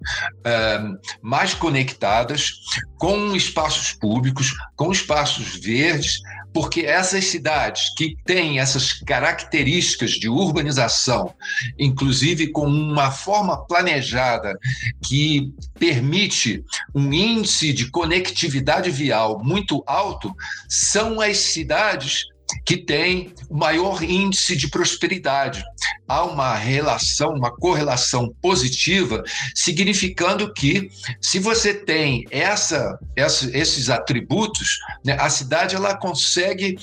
é, 0.44 0.80
mais 1.22 1.54
conectadas, 1.54 2.52
com 2.96 3.34
espaços 3.34 3.92
públicos, 3.92 4.54
com 4.76 4.90
espaços 4.90 5.56
verdes, 5.56 6.20
porque 6.52 6.80
essas 6.80 7.26
cidades 7.26 7.94
que 7.94 8.16
têm 8.24 8.58
essas 8.58 8.92
características 8.92 10.12
de 10.12 10.28
urbanização, 10.28 11.34
inclusive 11.78 12.48
com 12.48 12.66
uma 12.66 13.10
forma 13.10 13.64
planejada 13.66 14.58
que 15.04 15.52
permite 15.78 16.64
um 16.94 17.12
índice 17.12 17.72
de 17.72 17.90
conectividade 17.90 18.90
vial 18.90 19.40
muito 19.44 19.84
alto, 19.86 20.34
são 20.68 21.20
as 21.20 21.36
cidades 21.38 22.24
que 22.64 22.76
tem 22.76 23.32
o 23.48 23.56
maior 23.56 24.02
índice 24.02 24.56
de 24.56 24.68
prosperidade. 24.68 25.62
Há 26.06 26.24
uma 26.24 26.54
relação, 26.54 27.34
uma 27.34 27.50
correlação 27.50 28.34
positiva, 28.40 29.22
significando 29.54 30.52
que 30.52 30.90
se 31.20 31.38
você 31.38 31.74
tem 31.74 32.24
essa, 32.30 32.98
essa 33.16 33.56
esses 33.56 33.90
atributos, 33.90 34.78
né, 35.04 35.16
a 35.20 35.28
cidade 35.28 35.76
ela 35.76 35.96
consegue 35.96 36.76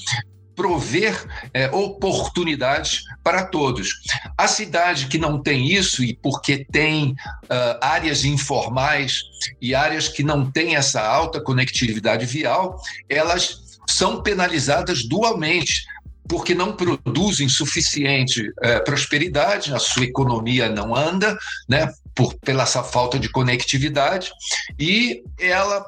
prover 0.56 1.26
é, 1.54 1.70
oportunidades 1.70 3.04
para 3.24 3.46
todos. 3.46 3.90
A 4.38 4.48
cidade 4.48 5.08
que 5.08 5.18
não 5.18 5.42
tem 5.42 5.68
isso, 5.72 6.04
e 6.04 6.16
porque 6.16 6.66
tem 6.72 7.12
uh, 7.12 7.78
áreas 7.82 8.24
informais 8.24 9.22
e 9.62 9.76
áreas 9.76 10.08
que 10.08 10.24
não 10.24 10.50
têm 10.50 10.76
essa 10.76 11.06
alta 11.06 11.42
conectividade 11.42 12.26
vial, 12.26 12.82
elas 13.10 13.65
são 13.88 14.22
penalizadas 14.22 15.04
dualmente, 15.04 15.86
porque 16.28 16.56
não 16.56 16.74
produzem 16.74 17.48
suficiente 17.48 18.52
é, 18.62 18.80
prosperidade, 18.80 19.74
a 19.74 19.80
sua 19.80 20.06
economia 20.06 20.70
não 20.70 20.96
anda, 20.96 21.38
né, 21.70 21.92
por, 22.16 22.34
pela 22.36 22.64
essa 22.64 22.84
falta 22.84 23.20
de 23.20 23.30
conectividade, 23.30 24.32
e 24.80 25.24
ela 25.40 25.86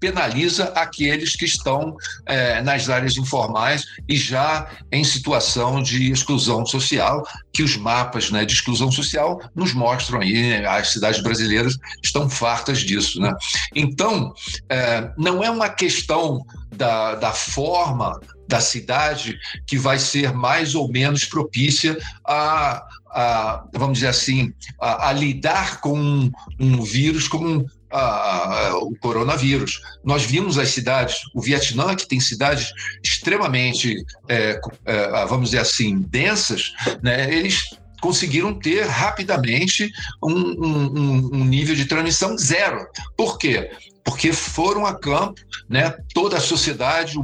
penaliza 0.00 0.64
aqueles 0.74 1.36
que 1.36 1.44
estão 1.44 1.96
é, 2.26 2.60
nas 2.62 2.88
áreas 2.88 3.16
informais 3.16 3.84
e 4.08 4.16
já 4.16 4.68
em 4.92 5.02
situação 5.02 5.82
de 5.82 6.10
exclusão 6.10 6.66
social, 6.66 7.26
que 7.52 7.62
os 7.62 7.76
mapas 7.76 8.30
né, 8.30 8.44
de 8.44 8.52
exclusão 8.52 8.90
social 8.90 9.40
nos 9.54 9.72
mostram 9.72 10.20
aí, 10.20 10.32
né, 10.34 10.66
as 10.66 10.92
cidades 10.92 11.22
brasileiras 11.22 11.76
estão 12.02 12.28
fartas 12.28 12.80
disso. 12.80 13.20
Né? 13.20 13.32
Então, 13.74 14.32
é, 14.68 15.10
não 15.16 15.42
é 15.42 15.50
uma 15.50 15.68
questão 15.68 16.44
da, 16.76 17.14
da 17.14 17.32
forma 17.32 18.20
da 18.46 18.60
cidade 18.60 19.38
que 19.66 19.78
vai 19.78 19.98
ser 19.98 20.32
mais 20.34 20.74
ou 20.74 20.90
menos 20.90 21.24
propícia 21.24 21.96
a, 22.26 22.84
a 23.10 23.64
vamos 23.72 23.98
dizer 23.98 24.08
assim, 24.08 24.52
a, 24.78 25.08
a 25.08 25.12
lidar 25.12 25.80
com 25.80 25.98
um, 25.98 26.30
um 26.60 26.82
vírus 26.82 27.26
como 27.26 27.48
um, 27.48 27.66
a, 27.98 28.76
o 28.76 28.94
coronavírus. 28.96 29.80
Nós 30.04 30.24
vimos 30.24 30.58
as 30.58 30.70
cidades, 30.70 31.16
o 31.34 31.40
Vietnã, 31.40 31.94
que 31.94 32.06
tem 32.06 32.20
cidades 32.20 32.72
extremamente, 33.02 34.04
é, 34.28 34.60
é, 34.84 35.26
vamos 35.26 35.50
dizer 35.50 35.60
assim, 35.60 36.00
densas, 36.00 36.72
né, 37.02 37.32
eles 37.32 37.76
conseguiram 38.00 38.52
ter 38.52 38.84
rapidamente 38.84 39.90
um, 40.22 40.32
um, 40.32 41.30
um, 41.36 41.44
nível 41.44 41.74
de 41.74 41.86
transmissão 41.86 42.36
zero. 42.36 42.86
Por 43.16 43.38
quê? 43.38 43.70
Porque 44.04 44.32
foram 44.32 44.84
a 44.84 44.94
campo, 44.94 45.40
né, 45.68 45.94
toda 46.12 46.36
a 46.36 46.40
sociedade, 46.40 47.14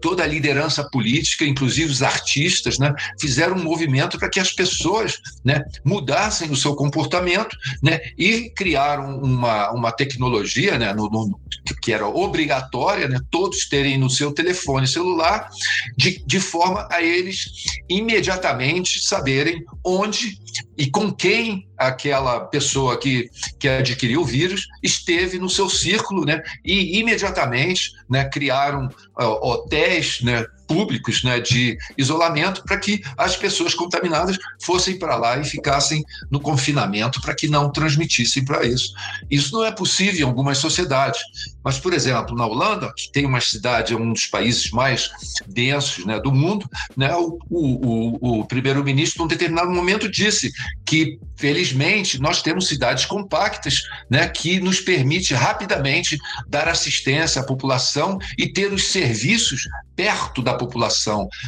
toda 0.00 0.22
a 0.22 0.26
liderança 0.26 0.88
política, 0.88 1.44
inclusive 1.44 1.90
os 1.90 2.02
artistas, 2.02 2.78
né, 2.78 2.94
fizeram 3.20 3.56
um 3.56 3.62
movimento 3.62 4.18
para 4.18 4.30
que 4.30 4.38
as 4.38 4.52
pessoas 4.52 5.20
né, 5.44 5.64
mudassem 5.84 6.50
o 6.50 6.56
seu 6.56 6.76
comportamento 6.76 7.56
né, 7.82 8.00
e 8.16 8.50
criaram 8.50 9.18
uma, 9.18 9.72
uma 9.72 9.90
tecnologia 9.90 10.78
né, 10.78 10.94
no, 10.94 11.10
no, 11.10 11.40
que 11.82 11.92
era 11.92 12.06
obrigatória, 12.06 13.08
né, 13.08 13.18
todos 13.28 13.68
terem 13.68 13.98
no 13.98 14.08
seu 14.08 14.32
telefone 14.32 14.86
celular, 14.86 15.48
de, 15.96 16.22
de 16.24 16.38
forma 16.38 16.86
a 16.90 17.02
eles 17.02 17.50
imediatamente 17.88 19.04
saberem 19.04 19.64
onde 19.84 20.40
e 20.76 20.90
com 20.90 21.10
quem 21.10 21.68
aquela 21.76 22.40
pessoa 22.40 22.98
que, 22.98 23.30
que 23.58 23.68
adquiriu 23.68 24.22
o 24.22 24.24
vírus 24.24 24.66
esteve 24.82 25.38
no 25.38 25.48
seu 25.48 25.68
círculo, 25.68 26.24
né? 26.24 26.42
E 26.64 26.98
imediatamente 26.98 27.92
né, 28.08 28.24
criaram 28.28 28.88
uh, 29.18 29.24
hotéis, 29.24 30.20
né, 30.22 30.44
públicos 30.72 31.22
né, 31.22 31.38
de 31.38 31.76
isolamento 31.98 32.62
para 32.64 32.78
que 32.78 33.02
as 33.16 33.36
pessoas 33.36 33.74
contaminadas 33.74 34.38
fossem 34.62 34.98
para 34.98 35.16
lá 35.16 35.38
e 35.38 35.44
ficassem 35.44 36.02
no 36.30 36.40
confinamento 36.40 37.20
para 37.20 37.34
que 37.34 37.46
não 37.46 37.70
transmitissem 37.70 38.42
para 38.44 38.64
isso. 38.64 38.94
Isso 39.30 39.52
não 39.52 39.64
é 39.64 39.70
possível 39.70 40.20
em 40.20 40.28
algumas 40.28 40.56
sociedades. 40.58 41.20
Mas, 41.62 41.78
por 41.78 41.92
exemplo, 41.92 42.34
na 42.34 42.46
Holanda, 42.46 42.92
que 42.96 43.12
tem 43.12 43.26
uma 43.26 43.40
cidade, 43.40 43.94
um 43.94 44.12
dos 44.12 44.26
países 44.26 44.70
mais 44.70 45.10
densos 45.46 46.04
né, 46.04 46.18
do 46.18 46.32
mundo, 46.32 46.68
né, 46.96 47.14
o, 47.14 47.38
o, 47.50 48.40
o 48.40 48.44
primeiro-ministro, 48.46 49.22
num 49.22 49.28
determinado 49.28 49.70
momento, 49.70 50.10
disse 50.10 50.50
que, 50.84 51.18
felizmente, 51.36 52.20
nós 52.20 52.42
temos 52.42 52.66
cidades 52.66 53.04
compactas 53.04 53.82
né, 54.10 54.26
que 54.26 54.58
nos 54.58 54.80
permite 54.80 55.34
rapidamente 55.34 56.18
dar 56.48 56.66
assistência 56.66 57.42
à 57.42 57.44
população 57.44 58.18
e 58.38 58.48
ter 58.48 58.72
os 58.72 58.88
serviços 58.88 59.68
perto 59.94 60.42
da 60.42 60.54
população, 60.54 60.61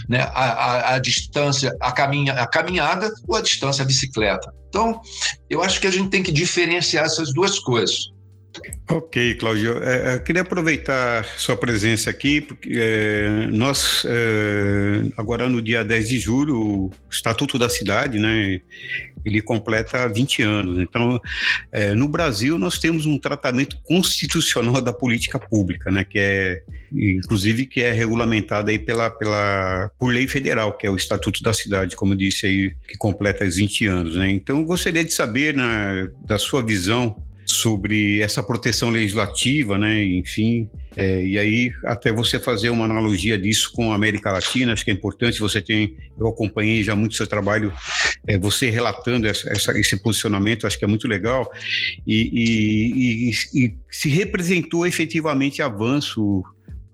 né? 0.09 0.21
a, 0.33 0.45
a, 0.45 0.95
a 0.95 0.99
distância, 0.99 1.77
a, 1.81 1.93
caminha, 1.93 2.33
a 2.35 2.47
caminhada 2.47 3.13
ou 3.27 3.37
a 3.37 3.41
distância 3.41 3.83
a 3.83 3.87
bicicleta. 3.87 4.53
Então, 4.69 5.01
eu 5.49 5.63
acho 5.63 5.81
que 5.81 5.87
a 5.87 5.91
gente 5.91 6.11
tem 6.11 6.23
que 6.23 6.33
diferenciar 6.33 7.05
essas 7.05 7.33
duas 7.33 7.59
coisas. 7.59 8.14
Ok, 8.89 9.35
Cláudio. 9.37 9.83
É, 9.83 10.15
é, 10.15 10.19
queria 10.19 10.43
aproveitar 10.43 11.25
sua 11.37 11.57
presença 11.57 12.11
aqui, 12.11 12.41
porque 12.41 12.71
é, 12.77 13.47
nós, 13.51 14.05
é, 14.07 15.11
agora 15.17 15.49
no 15.49 15.61
dia 15.61 15.83
10 15.83 16.09
de 16.09 16.19
julho, 16.19 16.61
o 16.61 16.91
Estatuto 17.11 17.59
da 17.59 17.69
Cidade, 17.69 18.19
né, 18.19 18.61
ele 19.25 19.41
completa 19.41 20.07
20 20.07 20.43
anos. 20.43 20.79
Então, 20.79 21.21
é, 21.73 21.95
no 21.95 22.07
Brasil, 22.07 22.59
nós 22.59 22.79
temos 22.79 23.07
um 23.07 23.19
tratamento 23.19 23.79
constitucional 23.83 24.81
da 24.81 24.93
política 24.93 25.39
pública, 25.39 25.91
né, 25.91 26.05
que 26.05 26.19
é, 26.19 26.63
inclusive, 26.93 27.67
que 27.67 27.83
é 27.83 27.91
regulamentado 27.91 28.71
aí 28.71 28.79
pela, 28.79 29.11
pela, 29.11 29.91
por 29.99 30.13
lei 30.13 30.29
federal, 30.29 30.77
que 30.77 30.87
é 30.87 30.91
o 30.91 30.97
Estatuto 30.97 31.43
da 31.43 31.55
Cidade, 31.55 31.97
como 31.97 32.13
eu 32.13 32.19
disse 32.19 32.47
aí, 32.47 32.75
que 32.87 32.99
completa 32.99 33.49
20 33.49 33.87
anos. 33.87 34.17
Né. 34.17 34.31
Então, 34.31 34.59
eu 34.59 34.65
gostaria 34.65 35.05
de 35.05 35.13
saber, 35.13 35.55
né, 35.55 36.09
da 36.25 36.39
sua 36.39 36.63
visão, 36.63 37.24
sobre 37.55 38.21
essa 38.21 38.43
proteção 38.43 38.91
legislativa, 38.91 39.79
né? 39.79 40.05
Enfim, 40.05 40.69
é, 40.97 41.25
e 41.25 41.39
aí 41.39 41.73
até 41.85 42.13
você 42.13 42.39
fazer 42.39 42.71
uma 42.71 42.85
analogia 42.85 43.39
disso 43.39 43.73
com 43.73 43.93
a 43.93 43.95
América 43.95 44.33
Latina, 44.33 44.73
acho 44.73 44.85
que 44.85 44.91
é 44.91 44.95
importante. 44.95 45.41
Você 45.41 45.61
tem, 45.61 45.97
eu 46.19 46.29
acompanhei 46.29 46.83
já 46.83 46.95
muito 46.95 47.15
seu 47.15 47.27
trabalho, 47.27 47.73
é, 48.27 48.39
você 48.39 48.71
relatando 48.71 49.27
essa, 49.27 49.51
essa, 49.51 49.79
esse 49.79 49.97
posicionamento, 49.97 50.67
acho 50.67 50.79
que 50.79 50.85
é 50.85 50.89
muito 50.89 51.09
legal 51.09 51.51
e, 52.07 52.31
e, 52.33 53.31
e, 53.31 53.65
e 53.65 53.75
se 53.91 54.09
representou 54.09 54.87
efetivamente 54.87 55.63
avanço 55.63 56.45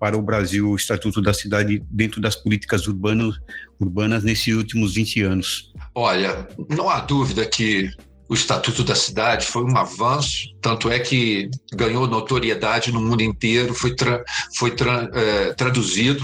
para 0.01 0.17
o 0.17 0.21
Brasil 0.21 0.67
o 0.67 0.75
Estatuto 0.75 1.21
da 1.21 1.31
Cidade 1.31 1.83
dentro 1.91 2.19
das 2.19 2.35
políticas 2.35 2.87
urbanas, 2.87 3.35
urbanas 3.79 4.23
nesses 4.23 4.55
últimos 4.55 4.95
20 4.95 5.21
anos? 5.21 5.71
Olha, 5.93 6.47
não 6.69 6.89
há 6.89 7.01
dúvida 7.01 7.45
que 7.45 7.91
o 8.31 8.33
Estatuto 8.33 8.81
da 8.81 8.95
Cidade 8.95 9.45
foi 9.45 9.61
um 9.61 9.77
avanço, 9.77 10.55
tanto 10.61 10.89
é 10.89 10.97
que 10.99 11.51
ganhou 11.73 12.07
notoriedade 12.07 12.89
no 12.89 13.01
mundo 13.01 13.21
inteiro, 13.21 13.73
foi, 13.73 13.93
tra 13.93 14.23
foi 14.55 14.71
tra 14.71 15.09
é, 15.13 15.53
traduzido 15.53 16.23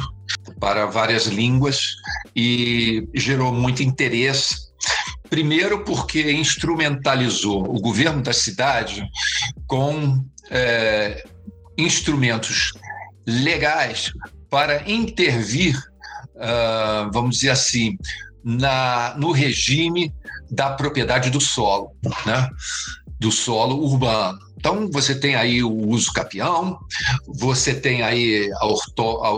para 0.57 0.85
várias 0.85 1.25
línguas 1.25 1.97
e 2.33 3.05
gerou 3.13 3.51
muito 3.51 3.83
interesse. 3.83 4.55
Primeiro, 5.29 5.83
porque 5.83 6.31
instrumentalizou 6.31 7.63
o 7.63 7.81
governo 7.81 8.21
da 8.21 8.31
cidade 8.31 9.05
com 9.67 10.23
é, 10.49 11.25
instrumentos 11.77 12.71
legais 13.27 14.13
para 14.49 14.89
intervir, 14.89 15.77
uh, 16.37 17.11
vamos 17.11 17.35
dizer 17.35 17.49
assim, 17.49 17.97
na, 18.47 19.13
no 19.17 19.33
regime 19.33 20.13
da 20.49 20.71
propriedade 20.71 21.29
do 21.29 21.41
solo, 21.41 21.91
né? 22.25 22.49
do 23.19 23.31
solo 23.31 23.83
urbano. 23.83 24.39
Então, 24.57 24.89
você 24.91 25.13
tem 25.13 25.35
aí 25.35 25.63
o 25.63 25.71
uso 25.71 26.11
capião, 26.11 26.79
você 27.27 27.75
tem 27.75 28.01
aí 28.01 28.51
a, 28.59 28.65
orto, 28.65 29.01
a, 29.23 29.29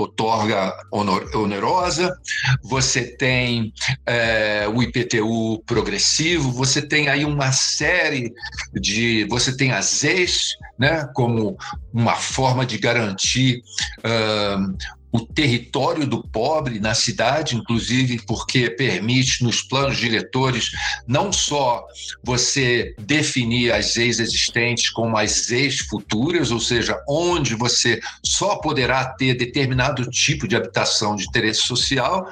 outorga 0.00 0.72
onerosa, 0.92 2.16
você 2.62 3.02
tem 3.16 3.72
é, 4.06 4.68
o 4.72 4.82
IPTU 4.82 5.62
progressivo, 5.66 6.52
você 6.52 6.80
tem 6.80 7.08
aí 7.08 7.24
uma 7.24 7.50
série 7.50 8.32
de. 8.72 9.24
Você 9.28 9.56
tem 9.56 9.72
as 9.72 10.04
ex, 10.04 10.56
né, 10.78 11.08
como 11.12 11.58
uma 11.92 12.14
forma 12.14 12.64
de 12.64 12.78
garantir 12.78 13.62
o 15.12 15.20
território 15.20 16.06
do 16.06 16.22
pobre 16.22 16.78
na 16.78 16.94
cidade, 16.94 17.56
inclusive 17.56 18.20
porque 18.26 18.70
permite 18.70 19.42
nos 19.42 19.60
planos 19.62 19.96
diretores 19.96 20.70
não 21.06 21.32
só 21.32 21.84
você 22.22 22.94
definir 22.98 23.72
as 23.72 23.96
ex 23.96 24.20
existentes 24.20 24.90
como 24.90 25.16
as 25.16 25.50
ex 25.50 25.80
futuras, 25.80 26.50
ou 26.50 26.60
seja, 26.60 26.96
onde 27.08 27.54
você 27.54 28.00
só 28.22 28.56
poderá 28.56 29.04
ter 29.04 29.34
determinado 29.34 30.08
tipo 30.10 30.46
de 30.46 30.54
habitação 30.54 31.16
de 31.16 31.24
interesse 31.24 31.62
social, 31.62 32.28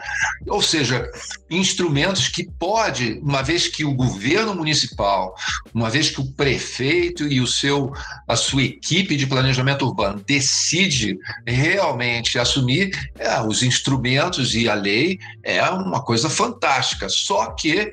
ou 0.46 0.62
seja, 0.62 1.10
instrumentos 1.50 2.28
que 2.28 2.48
pode, 2.58 3.18
uma 3.22 3.42
vez 3.42 3.66
que 3.66 3.84
o 3.84 3.94
governo 3.94 4.54
municipal, 4.54 5.34
uma 5.74 5.90
vez 5.90 6.10
que 6.10 6.20
o 6.20 6.30
prefeito 6.32 7.26
e 7.26 7.40
o 7.40 7.46
seu 7.46 7.92
a 8.26 8.36
sua 8.36 8.62
equipe 8.62 9.16
de 9.16 9.26
planejamento 9.26 9.86
urbano 9.86 10.22
decide 10.26 11.18
realmente 11.46 12.38
assumir 12.38 12.67
assumir 12.68 12.90
é, 13.18 13.40
os 13.40 13.62
instrumentos 13.62 14.54
e 14.54 14.68
a 14.68 14.74
lei 14.74 15.18
é 15.42 15.62
uma 15.70 16.02
coisa 16.02 16.28
fantástica. 16.28 17.08
Só 17.08 17.52
que 17.52 17.78
é, 17.78 17.92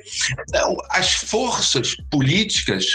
as 0.90 1.14
forças 1.14 1.96
políticas 2.12 2.86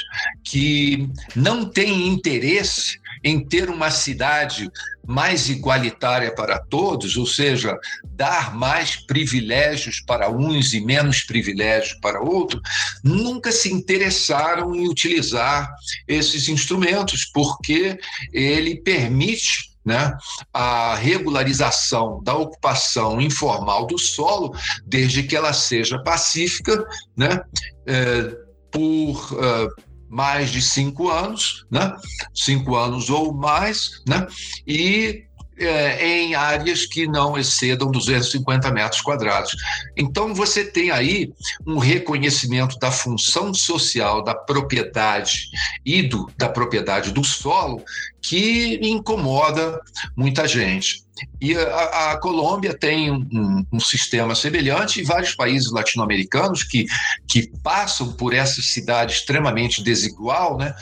que 0.45 1.09
não 1.35 1.65
têm 1.65 2.07
interesse 2.07 3.01
em 3.25 3.45
ter 3.45 3.69
uma 3.69 3.91
cidade 3.91 4.71
mais 5.07 5.49
igualitária 5.49 6.33
para 6.33 6.59
todos, 6.59 7.17
ou 7.17 7.27
seja, 7.27 7.77
dar 8.05 8.55
mais 8.55 8.97
privilégios 8.97 10.01
para 10.01 10.31
uns 10.31 10.73
e 10.73 10.81
menos 10.81 11.23
privilégios 11.23 11.99
para 12.01 12.21
outros, 12.21 12.63
nunca 13.03 13.51
se 13.51 13.73
interessaram 13.73 14.75
em 14.75 14.89
utilizar 14.89 15.69
esses 16.07 16.49
instrumentos, 16.49 17.25
porque 17.25 17.99
ele 18.33 18.81
permite 18.83 19.70
né, 19.91 20.17
a 20.55 20.95
regularização 20.95 22.23
da 22.23 22.37
ocupação 22.37 23.21
informal 23.21 23.87
do 23.89 23.99
solo, 23.99 24.55
desde 24.87 25.25
que 25.25 25.35
ela 25.35 25.53
seja 25.53 26.01
pacífica, 26.05 26.85
né, 27.17 27.41
é, 27.89 28.37
por, 28.71 29.33
uh, 29.33 29.91
mais 30.09 30.51
de 30.51 30.63
cinco 30.63 31.09
anos, 31.09 31.67
né? 31.71 31.97
cinco 32.33 32.77
anos 32.77 33.11
ou 33.11 33.33
mais, 33.33 34.03
né? 34.07 34.27
e 34.67 35.25
é, 35.61 36.07
em 36.07 36.35
áreas 36.35 36.87
que 36.87 37.07
não 37.07 37.37
excedam 37.37 37.91
250 37.91 38.71
metros 38.73 39.03
quadrados. 39.03 39.55
Então, 39.97 40.35
você 40.35 40.65
tem 40.65 40.91
aí 40.91 41.31
um 41.67 41.79
reconhecimento 41.79 42.79
da 42.79 42.91
função 42.91 43.53
social 43.53 44.25
da 44.25 44.35
propriedade 44.35 45.45
e 45.85 46.03
do, 46.03 46.31
da 46.37 46.49
propriedade 46.49 47.13
do 47.13 47.23
solo 47.23 47.85
que 48.23 48.79
incomoda 48.83 49.81
muita 50.17 50.47
gente. 50.47 51.05
E 51.41 51.57
a, 51.57 52.13
a 52.13 52.19
Colômbia 52.19 52.75
tem 52.75 53.11
um, 53.11 53.65
um, 53.73 53.81
sistema 53.81 54.35
semelhante 54.35 55.01
e 55.01 55.05
vários 55.05 55.35
países 55.35 55.71
latino-americanos 55.71 56.65
que, 56.65 56.87
que 57.29 57.51
passam 57.63 58.13
por 58.13 58.33
essa 58.33 58.63
cidade 58.63 59.13
extremamente 59.13 59.83
desigual, 59.83 60.57
né, 60.57 60.75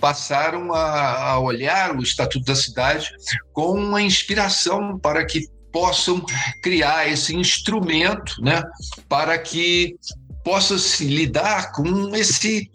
passaram 0.00 0.72
a, 0.72 1.30
a 1.30 1.38
olhar 1.40 1.96
o 1.96 2.02
Estatuto 2.02 2.44
da 2.44 2.54
Cidade 2.54 3.10
com 3.52 3.72
uma 3.72 4.02
inspiração 4.02 4.98
para 4.98 5.24
que 5.24 5.48
possam 5.72 6.24
criar 6.62 7.08
esse 7.08 7.34
instrumento 7.34 8.40
né, 8.42 8.62
para 9.08 9.38
que 9.38 9.96
possa 10.44 10.78
se 10.78 11.04
lidar 11.04 11.72
com 11.72 12.14
esse, 12.14 12.70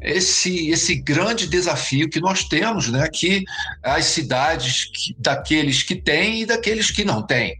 esse, 0.00 0.68
esse 0.70 0.94
grande 0.96 1.46
desafio 1.46 2.08
que 2.08 2.20
nós 2.20 2.44
temos, 2.44 2.88
né? 2.88 3.08
que 3.08 3.44
as 3.82 4.06
cidades 4.06 4.84
que, 4.84 5.16
daqueles 5.18 5.82
que 5.82 5.94
têm 5.94 6.42
e 6.42 6.46
daqueles 6.46 6.90
que 6.90 7.04
não 7.04 7.22
têm, 7.22 7.58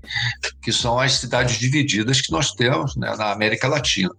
que 0.63 0.73
são 0.73 0.99
as 0.99 1.15
cidades 1.15 1.59
divididas 1.59 2.21
que 2.21 2.31
nós 2.31 2.53
temos 2.53 2.97
né? 2.97 3.15
na 3.17 3.33
América 3.33 3.69
Latina. 3.69 4.11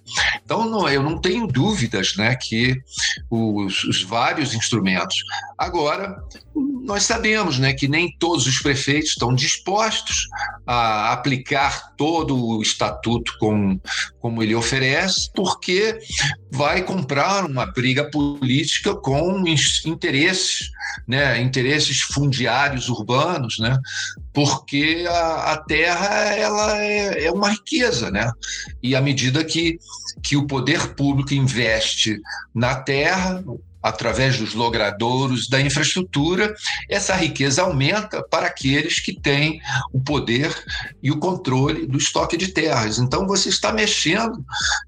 Então, 0.44 0.70
não, 0.70 0.90
eu 0.90 1.04
não 1.04 1.20
tenho 1.20 1.48
dúvidas 1.48 2.16
né? 2.16 2.36
que 2.36 2.82
os, 3.30 3.84
os 3.84 4.04
vários 4.04 4.54
instrumentos. 4.54 5.18
Agora, 5.58 6.16
nós 6.88 7.04
sabemos 7.04 7.58
né, 7.58 7.74
que 7.74 7.88
nem 7.88 8.16
todos 8.20 8.46
os 8.46 8.60
prefeitos 8.60 9.10
estão 9.10 9.34
dispostos 9.34 10.28
a 10.66 11.12
aplicar 11.12 11.96
todo 11.98 12.38
o 12.38 12.62
estatuto 12.62 13.34
como, 13.40 13.82
como 14.20 14.44
ele 14.44 14.54
oferece, 14.54 15.32
porque 15.36 15.98
vai 16.52 16.84
comprar 16.84 17.44
uma 17.44 17.66
briga 17.66 18.10
política 18.10 18.96
com 18.96 19.44
interesses, 19.86 20.70
né, 21.08 21.42
interesses 21.42 22.02
fundiários 22.02 22.88
urbanos, 22.88 23.58
né, 23.58 23.80
porque 24.32 25.06
a, 25.10 25.54
a 25.54 25.58
terra 25.58 26.36
ela 26.36 26.78
é, 26.78 27.26
é, 27.26 27.32
uma 27.32 27.50
riqueza, 27.50 28.12
né, 28.12 28.32
e 28.82 28.96
à 28.96 29.02
medida 29.02 29.44
que, 29.44 29.80
que 30.22 30.38
o 30.38 30.46
poder 30.46 30.94
público 30.96 31.34
investe 31.34 32.22
na 32.54 32.76
terra, 32.76 33.44
através 33.88 34.38
dos 34.38 34.54
logradouros, 34.54 35.48
da 35.48 35.62
infraestrutura, 35.62 36.54
essa 36.90 37.16
riqueza 37.16 37.62
aumenta 37.62 38.22
para 38.22 38.48
aqueles 38.48 39.00
que 39.00 39.14
têm 39.14 39.60
o 39.94 40.00
poder 40.00 40.54
e 41.02 41.12
o 41.12 41.20
controle 41.20 41.88
do 41.88 41.98
estoque 41.98 42.38
de 42.38 42.50
terras. 42.50 43.00
Então, 43.00 43.26
você 43.26 43.50
está 43.50 43.72
mexendo, 43.72 44.44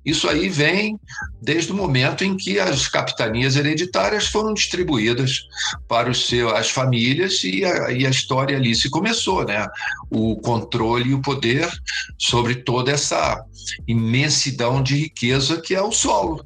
isso 0.05 0.27
aí 0.27 0.49
vem 0.49 0.99
desde 1.41 1.71
o 1.71 1.75
momento 1.75 2.23
em 2.23 2.35
que 2.35 2.59
as 2.59 2.87
capitanias 2.87 3.55
hereditárias 3.55 4.27
foram 4.27 4.53
distribuídas 4.53 5.41
para 5.87 6.09
os 6.09 6.27
seus, 6.27 6.53
as 6.53 6.69
famílias 6.69 7.43
e 7.43 7.63
a, 7.63 7.91
e 7.91 8.05
a 8.05 8.09
história 8.09 8.57
ali 8.57 8.75
se 8.75 8.89
começou, 8.89 9.45
né? 9.45 9.67
O 10.11 10.35
controle 10.37 11.11
e 11.11 11.13
o 11.13 11.21
poder 11.21 11.69
sobre 12.17 12.55
toda 12.55 12.91
essa 12.91 13.41
imensidão 13.87 14.81
de 14.83 14.95
riqueza 14.95 15.61
que 15.61 15.73
é 15.73 15.81
o 15.81 15.91
solo. 15.91 16.45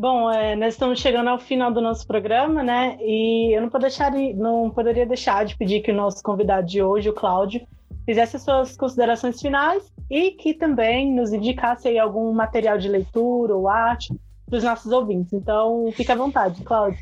Bom, 0.00 0.30
é, 0.30 0.54
nós 0.54 0.74
estamos 0.74 1.00
chegando 1.00 1.28
ao 1.28 1.40
final 1.40 1.72
do 1.72 1.80
nosso 1.80 2.06
programa, 2.06 2.62
né? 2.62 2.96
E 3.00 3.52
eu 3.52 3.60
não, 3.60 3.80
deixar, 3.80 4.12
não 4.12 4.70
poderia 4.70 5.04
deixar 5.04 5.44
de 5.44 5.56
pedir 5.56 5.80
que 5.80 5.90
o 5.90 5.94
nosso 5.94 6.22
convidado 6.22 6.68
de 6.68 6.80
hoje, 6.80 7.08
o 7.08 7.12
Cláudio, 7.12 7.66
fizesse 8.06 8.36
as 8.36 8.42
suas 8.42 8.76
considerações 8.76 9.40
finais 9.40 9.82
e 10.08 10.30
que 10.30 10.54
também 10.54 11.12
nos 11.12 11.32
indicasse 11.32 11.98
algum 11.98 12.32
material 12.32 12.78
de 12.78 12.88
leitura 12.88 13.56
ou 13.56 13.68
arte 13.68 14.14
para 14.46 14.58
os 14.58 14.62
nossos 14.62 14.92
ouvintes. 14.92 15.32
Então, 15.32 15.90
fique 15.92 16.12
à 16.12 16.14
vontade, 16.14 16.62
Cláudio. 16.62 17.00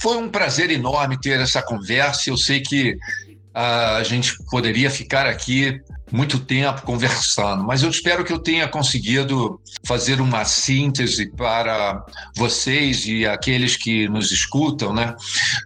Foi 0.00 0.16
um 0.16 0.30
prazer 0.30 0.70
enorme 0.70 1.20
ter 1.20 1.38
essa 1.38 1.60
conversa. 1.62 2.30
Eu 2.30 2.38
sei 2.38 2.62
que 2.62 2.96
a 3.54 4.02
gente 4.02 4.36
poderia 4.50 4.90
ficar 4.90 5.26
aqui 5.26 5.80
muito 6.12 6.40
tempo 6.40 6.82
conversando, 6.82 7.62
mas 7.64 7.82
eu 7.82 7.90
espero 7.90 8.24
que 8.24 8.32
eu 8.32 8.38
tenha 8.38 8.66
conseguido 8.66 9.60
fazer 9.84 10.20
uma 10.20 10.44
síntese 10.44 11.30
para 11.30 12.04
vocês 12.36 13.06
e 13.06 13.26
aqueles 13.26 13.76
que 13.76 14.08
nos 14.08 14.32
escutam, 14.32 14.92
né, 14.92 15.14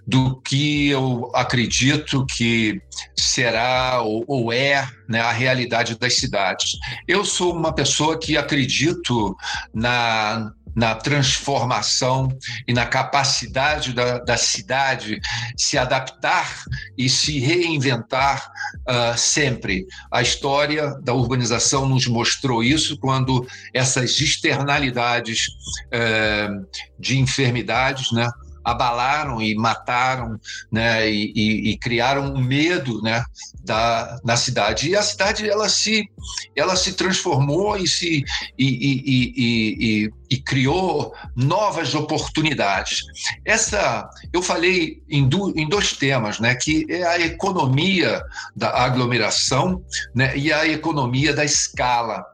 do 0.07 0.41
que 0.43 0.89
eu 0.89 1.31
acredito 1.35 2.27
que 2.27 2.81
será 3.17 4.03
ou, 4.03 4.25
ou 4.29 4.53
é 4.53 4.87
né, 5.09 5.21
a 5.21 5.33
realidade 5.33 5.99
das 5.99 6.15
cidades. 6.15 6.77
Eu 7.09 7.25
sou 7.25 7.55
uma 7.55 7.75
pessoa 7.75 8.19
que 8.19 8.37
acredito 8.37 9.35
na 9.73 10.53
na 10.75 10.95
transformação 10.95 12.37
e 12.67 12.73
na 12.73 12.87
capacidade 12.87 13.93
da, 13.93 14.19
da 14.19 14.37
cidade 14.37 15.21
se 15.57 15.79
adaptar 15.79 16.65
e 16.99 17.09
se 17.09 17.39
reinventar 17.39 18.51
uh, 18.89 19.17
sempre. 19.17 19.87
A 20.11 20.23
história 20.23 20.95
da 21.03 21.15
urbanização 21.15 21.87
nos 21.87 22.07
mostrou 22.07 22.63
isso 22.63 22.99
quando 22.99 23.47
essas 23.73 24.21
externalidades 24.21 25.49
uh, 25.87 26.67
de 26.99 27.19
enfermidades, 27.19 28.11
né, 28.13 28.29
abalaram 28.65 29.43
e 29.43 29.55
mataram, 29.55 30.41
né, 30.71 31.09
e, 31.11 31.33
e, 31.35 31.71
e, 31.71 31.79
criaram 31.79 32.35
um 32.35 32.41
medo, 32.41 33.03
né, 33.03 33.25
da, 33.63 34.19
na 34.25 34.37
cidade. 34.37 34.89
E 34.89 34.97
a 34.97 35.03
cidade 35.03 35.49
ela 35.49 35.69
se, 35.69 36.09
ela 36.57 36.77
se 36.77 36.95
transformou 36.95 37.77
e 37.77 37.87
se 37.87 38.25
e, 38.59 40.11
e 40.31 40.37
criou 40.39 41.15
novas 41.37 41.95
oportunidades. 41.95 43.03
Essa, 43.45 44.09
eu 44.33 44.43
falei 44.43 45.03
em, 45.09 45.29
do, 45.29 45.53
em 45.57 45.69
dois 45.69 45.93
temas, 45.93 46.41
né, 46.41 46.55
que 46.55 46.87
é 46.89 47.05
a 47.07 47.21
economia 47.21 48.23
da 48.57 48.71
aglomeração, 48.71 49.83
né, 50.15 50.37
e 50.37 50.53
a 50.53 50.67
economia 50.67 51.33
da 51.33 51.45
escala 51.45 52.25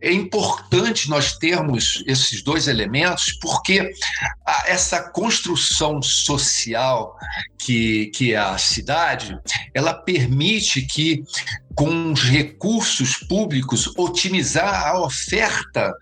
é 0.00 0.12
importante 0.12 1.10
nós 1.10 1.36
termos 1.36 2.02
esses 2.06 2.42
dois 2.42 2.68
elementos, 2.68 3.32
porque 3.40 3.90
essa 4.66 5.00
construção 5.10 6.00
social 6.00 7.16
que, 7.58 8.06
que 8.14 8.32
é 8.32 8.38
a 8.38 8.56
cidade, 8.58 9.38
ela 9.74 9.92
permite 9.92 10.82
que 10.82 11.24
com 11.74 12.12
os 12.12 12.22
recursos 12.22 13.16
públicos, 13.16 13.92
otimizar 13.96 14.88
a 14.88 15.00
oferta 15.00 15.92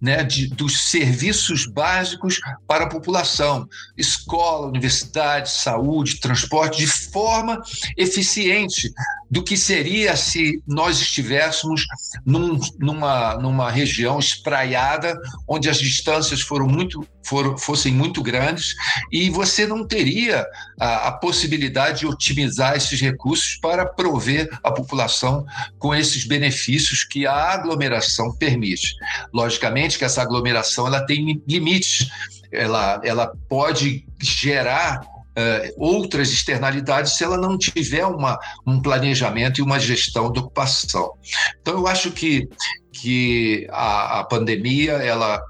né, 0.00 0.22
de, 0.22 0.48
dos 0.48 0.90
serviços 0.90 1.66
básicos 1.66 2.38
para 2.66 2.84
a 2.84 2.88
população, 2.88 3.68
escola, 3.96 4.68
universidade, 4.68 5.50
saúde, 5.50 6.20
transporte, 6.20 6.78
de 6.78 6.86
forma 6.86 7.60
eficiente 7.96 8.92
do 9.30 9.42
que 9.42 9.56
seria 9.56 10.16
se 10.16 10.62
nós 10.66 11.00
estivéssemos 11.00 11.84
num, 12.24 12.58
numa, 12.78 13.34
numa 13.36 13.70
região 13.70 14.18
espraiada, 14.18 15.18
onde 15.48 15.68
as 15.68 15.78
distâncias 15.78 16.40
foram 16.40 16.68
muito, 16.68 17.06
foram, 17.24 17.56
fossem 17.58 17.92
muito 17.92 18.22
grandes, 18.22 18.74
e 19.10 19.30
você 19.30 19.66
não 19.66 19.86
teria 19.86 20.46
a, 20.78 21.08
a 21.08 21.12
possibilidade 21.12 22.00
de 22.00 22.06
otimizar 22.06 22.76
esses 22.76 23.00
recursos 23.00 23.56
para 23.60 23.86
prover 23.86 24.48
a 24.62 24.70
população 24.70 25.44
com 25.78 25.94
esses 25.94 26.26
benefícios 26.26 27.04
que 27.04 27.26
a 27.26 27.52
aglomeração 27.52 28.34
permite. 28.36 28.94
Logicamente 29.32 29.98
que 29.98 30.04
essa 30.04 30.22
aglomeração 30.22 30.86
ela 30.86 31.04
tem 31.04 31.42
limites, 31.46 32.08
ela, 32.52 33.00
ela 33.04 33.32
pode 33.48 34.06
gerar 34.20 35.14
Uh, 35.36 35.66
outras 35.76 36.30
externalidades 36.30 37.16
se 37.16 37.24
ela 37.24 37.36
não 37.36 37.58
tiver 37.58 38.06
uma, 38.06 38.38
um 38.64 38.80
planejamento 38.80 39.58
e 39.58 39.62
uma 39.64 39.80
gestão 39.80 40.30
de 40.30 40.38
ocupação. 40.38 41.14
Então, 41.60 41.74
eu 41.74 41.88
acho 41.88 42.12
que, 42.12 42.48
que 42.92 43.66
a, 43.72 44.20
a 44.20 44.24
pandemia, 44.24 44.92
ela 44.92 45.42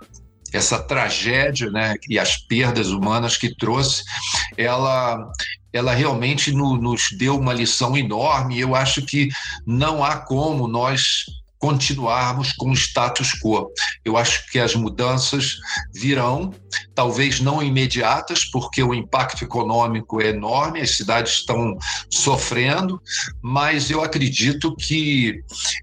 essa 0.54 0.78
tragédia 0.78 1.68
né, 1.68 1.96
e 2.08 2.16
as 2.16 2.36
perdas 2.36 2.88
humanas 2.90 3.36
que 3.36 3.54
trouxe, 3.56 4.04
ela, 4.56 5.28
ela 5.72 5.92
realmente 5.92 6.52
no, 6.52 6.76
nos 6.76 7.08
deu 7.18 7.36
uma 7.36 7.52
lição 7.52 7.96
enorme. 7.96 8.60
Eu 8.60 8.74
acho 8.74 9.02
que 9.02 9.28
não 9.66 10.04
há 10.04 10.16
como 10.16 10.68
nós 10.68 11.24
continuarmos 11.58 12.52
com 12.52 12.70
o 12.70 12.74
status 12.74 13.32
quo. 13.42 13.68
Eu 14.04 14.16
acho 14.16 14.48
que 14.50 14.60
as 14.60 14.74
mudanças 14.74 15.56
virão, 15.94 16.52
talvez 16.94 17.40
não 17.40 17.62
imediatas, 17.62 18.44
porque 18.44 18.82
o 18.82 18.94
impacto 18.94 19.42
econômico 19.42 20.20
é 20.20 20.28
enorme, 20.28 20.82
as 20.82 20.96
cidades 20.96 21.32
estão 21.32 21.76
sofrendo, 22.10 23.00
mas 23.42 23.90
eu 23.90 24.04
acredito 24.04 24.76
que 24.76 25.42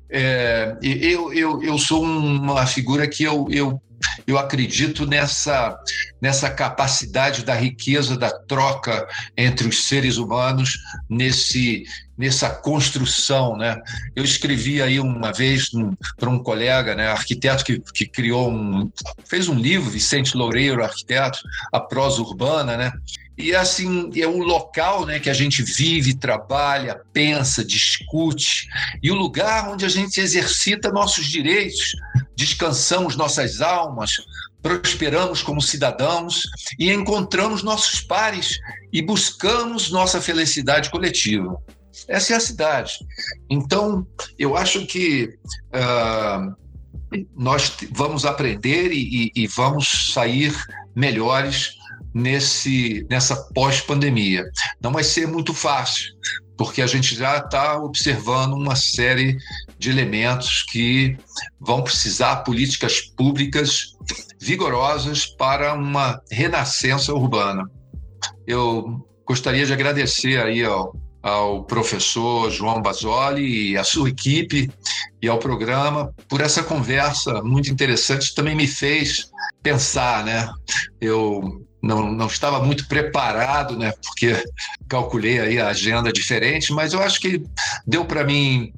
é, 0.09 0.77
eu, 0.81 1.33
eu, 1.33 1.63
eu 1.63 1.77
sou 1.79 2.03
uma 2.03 2.65
figura 2.67 3.07
que 3.07 3.23
eu, 3.23 3.47
eu 3.49 3.81
eu 4.25 4.37
acredito 4.37 5.05
nessa, 5.05 5.77
nessa 6.21 6.49
capacidade 6.49 7.43
da 7.43 7.55
riqueza, 7.55 8.17
da 8.17 8.29
troca 8.29 9.07
entre 9.35 9.67
os 9.67 9.87
seres 9.87 10.17
humanos, 10.17 10.77
nesse, 11.09 11.83
nessa 12.17 12.49
construção, 12.49 13.57
né? 13.57 13.81
Eu 14.15 14.23
escrevi 14.23 14.81
aí 14.81 14.99
uma 14.99 15.31
vez 15.31 15.69
para 16.17 16.29
um 16.29 16.39
colega, 16.39 16.95
né, 16.95 17.07
arquiteto 17.07 17.63
que, 17.63 17.79
que 17.93 18.05
criou 18.05 18.49
um, 18.51 18.91
fez 19.25 19.47
um 19.47 19.55
livro, 19.55 19.89
Vicente 19.89 20.37
Loureiro, 20.37 20.83
arquiteto, 20.83 21.39
a 21.71 21.79
prosa 21.79 22.21
urbana, 22.21 22.77
né? 22.77 22.91
E 23.41 23.55
assim, 23.55 24.11
é 24.15 24.27
o 24.27 24.37
local 24.37 25.05
né, 25.05 25.19
que 25.19 25.29
a 25.29 25.33
gente 25.33 25.63
vive, 25.63 26.13
trabalha, 26.13 27.01
pensa, 27.11 27.65
discute, 27.65 28.67
e 29.01 29.09
o 29.09 29.15
lugar 29.15 29.69
onde 29.69 29.83
a 29.83 29.89
gente 29.89 30.21
exercita 30.21 30.91
nossos 30.91 31.25
direitos, 31.25 31.95
descansamos 32.35 33.15
nossas 33.15 33.59
almas, 33.59 34.11
prosperamos 34.61 35.41
como 35.41 35.61
cidadãos 35.61 36.43
e 36.77 36.91
encontramos 36.91 37.63
nossos 37.63 38.01
pares 38.01 38.59
e 38.93 39.01
buscamos 39.01 39.89
nossa 39.89 40.21
felicidade 40.21 40.91
coletiva. 40.91 41.57
Essa 42.07 42.33
é 42.33 42.35
a 42.37 42.39
cidade. 42.39 42.93
Então, 43.49 44.05
eu 44.37 44.55
acho 44.55 44.85
que 44.85 45.33
uh, 45.73 46.55
nós 47.35 47.73
vamos 47.91 48.25
aprender 48.25 48.91
e, 48.91 49.31
e, 49.35 49.43
e 49.43 49.47
vamos 49.47 50.11
sair 50.13 50.53
melhores 50.95 51.80
nesse, 52.13 53.05
nessa 53.09 53.35
pós-pandemia. 53.53 54.43
Não 54.81 54.91
vai 54.91 55.03
ser 55.03 55.27
muito 55.27 55.53
fácil, 55.53 56.13
porque 56.57 56.81
a 56.81 56.87
gente 56.87 57.15
já 57.15 57.37
está 57.37 57.79
observando 57.79 58.53
uma 58.53 58.75
série 58.75 59.37
de 59.77 59.89
elementos 59.89 60.63
que 60.71 61.17
vão 61.59 61.83
precisar 61.83 62.37
políticas 62.37 63.01
públicas 63.01 63.95
vigorosas 64.39 65.25
para 65.25 65.73
uma 65.73 66.21
renascença 66.31 67.13
urbana. 67.13 67.69
Eu 68.45 69.05
gostaria 69.25 69.65
de 69.65 69.73
agradecer 69.73 70.39
aí 70.39 70.63
ao, 70.63 70.95
ao 71.23 71.63
professor 71.63 72.51
João 72.51 72.81
Basoli 72.81 73.71
e 73.71 73.77
à 73.77 73.83
sua 73.83 74.09
equipe 74.09 74.69
e 75.21 75.27
ao 75.27 75.39
programa 75.39 76.13
por 76.27 76.41
essa 76.41 76.63
conversa 76.63 77.41
muito 77.41 77.71
interessante, 77.71 78.35
também 78.35 78.55
me 78.55 78.67
fez 78.67 79.29
pensar, 79.63 80.25
né? 80.25 80.49
Eu 80.99 81.65
não, 81.81 82.11
não 82.11 82.27
estava 82.27 82.63
muito 82.63 82.87
preparado, 82.87 83.77
né? 83.77 83.91
Porque 84.03 84.43
calculei 84.87 85.39
aí 85.39 85.59
a 85.59 85.69
agenda 85.69 86.11
diferente, 86.11 86.71
mas 86.71 86.93
eu 86.93 87.01
acho 87.01 87.19
que 87.19 87.43
deu 87.85 88.05
para 88.05 88.23
mim 88.23 88.71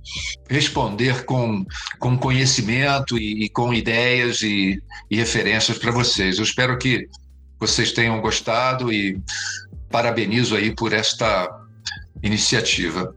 responder 0.50 1.26
com, 1.26 1.66
com 2.00 2.18
conhecimento 2.18 3.18
e, 3.18 3.46
e 3.46 3.50
com 3.50 3.74
ideias 3.74 4.42
e, 4.42 4.82
e 5.12 5.18
referências 5.18 5.78
para 5.78 5.92
vocês. 5.92 6.38
Eu 6.38 6.44
espero 6.44 6.78
que 6.78 7.10
vocês 7.60 7.92
tenham 7.92 8.22
gostado 8.22 8.92
e 8.92 9.22
parabenizo 9.90 10.56
aí 10.56 10.74
por 10.74 10.94
esta 10.94 11.50
iniciativa. 12.22 13.14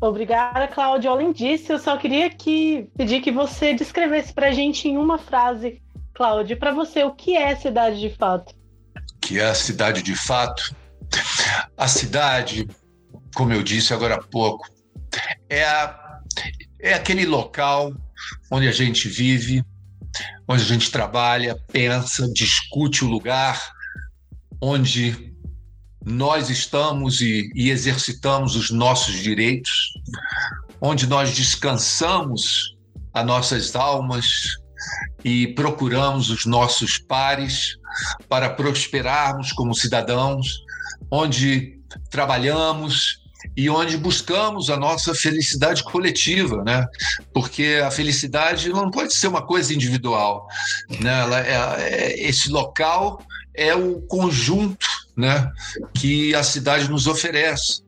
Obrigada, 0.00 0.66
Cláudio. 0.68 1.10
Além 1.10 1.32
disso, 1.32 1.72
eu 1.72 1.78
só 1.78 1.96
queria 1.96 2.28
que, 2.28 2.88
pedir 2.96 3.20
que 3.20 3.30
você 3.30 3.72
descrevesse 3.72 4.32
para 4.32 4.48
a 4.48 4.52
gente 4.52 4.88
em 4.88 4.98
uma 4.98 5.16
frase, 5.16 5.80
Cláudio, 6.12 6.58
para 6.58 6.72
você, 6.72 7.04
o 7.04 7.12
que 7.12 7.36
é 7.36 7.54
cidade 7.54 8.00
de 8.00 8.10
fato? 8.10 8.54
Que 9.22 9.38
é 9.38 9.44
a 9.44 9.54
cidade 9.54 10.02
de 10.02 10.14
fato. 10.14 10.74
A 11.76 11.86
cidade, 11.86 12.68
como 13.34 13.52
eu 13.52 13.62
disse 13.62 13.94
agora 13.94 14.16
há 14.16 14.22
pouco, 14.22 14.66
é, 15.48 15.64
a, 15.64 16.20
é 16.80 16.92
aquele 16.94 17.24
local 17.24 17.94
onde 18.50 18.68
a 18.68 18.72
gente 18.72 19.08
vive, 19.08 19.64
onde 20.48 20.62
a 20.62 20.66
gente 20.66 20.90
trabalha, 20.90 21.56
pensa, 21.70 22.28
discute 22.32 23.04
o 23.04 23.08
lugar, 23.08 23.72
onde 24.60 25.32
nós 26.04 26.50
estamos 26.50 27.20
e, 27.20 27.50
e 27.54 27.70
exercitamos 27.70 28.56
os 28.56 28.70
nossos 28.70 29.14
direitos, 29.14 29.92
onde 30.80 31.06
nós 31.06 31.34
descansamos 31.34 32.76
as 33.14 33.24
nossas 33.24 33.76
almas 33.76 34.61
e 35.24 35.48
procuramos 35.48 36.30
os 36.30 36.46
nossos 36.46 36.98
pares 36.98 37.76
para 38.28 38.50
prosperarmos 38.50 39.52
como 39.52 39.74
cidadãos, 39.74 40.62
onde 41.10 41.78
trabalhamos 42.10 43.22
e 43.56 43.68
onde 43.68 43.96
buscamos 43.96 44.70
a 44.70 44.76
nossa 44.76 45.14
felicidade 45.14 45.82
coletiva, 45.82 46.62
né? 46.64 46.86
Porque 47.34 47.80
a 47.84 47.90
felicidade 47.90 48.68
não 48.70 48.90
pode 48.90 49.14
ser 49.14 49.28
uma 49.28 49.44
coisa 49.44 49.74
individual, 49.74 50.46
né? 51.00 51.20
Ela 51.20 51.40
é, 51.40 51.52
é, 51.52 52.28
esse 52.28 52.48
local 52.50 53.22
é 53.54 53.74
o 53.74 54.00
conjunto, 54.02 54.86
né? 55.16 55.50
Que 55.94 56.34
a 56.34 56.42
cidade 56.42 56.88
nos 56.88 57.06
oferece, 57.06 57.82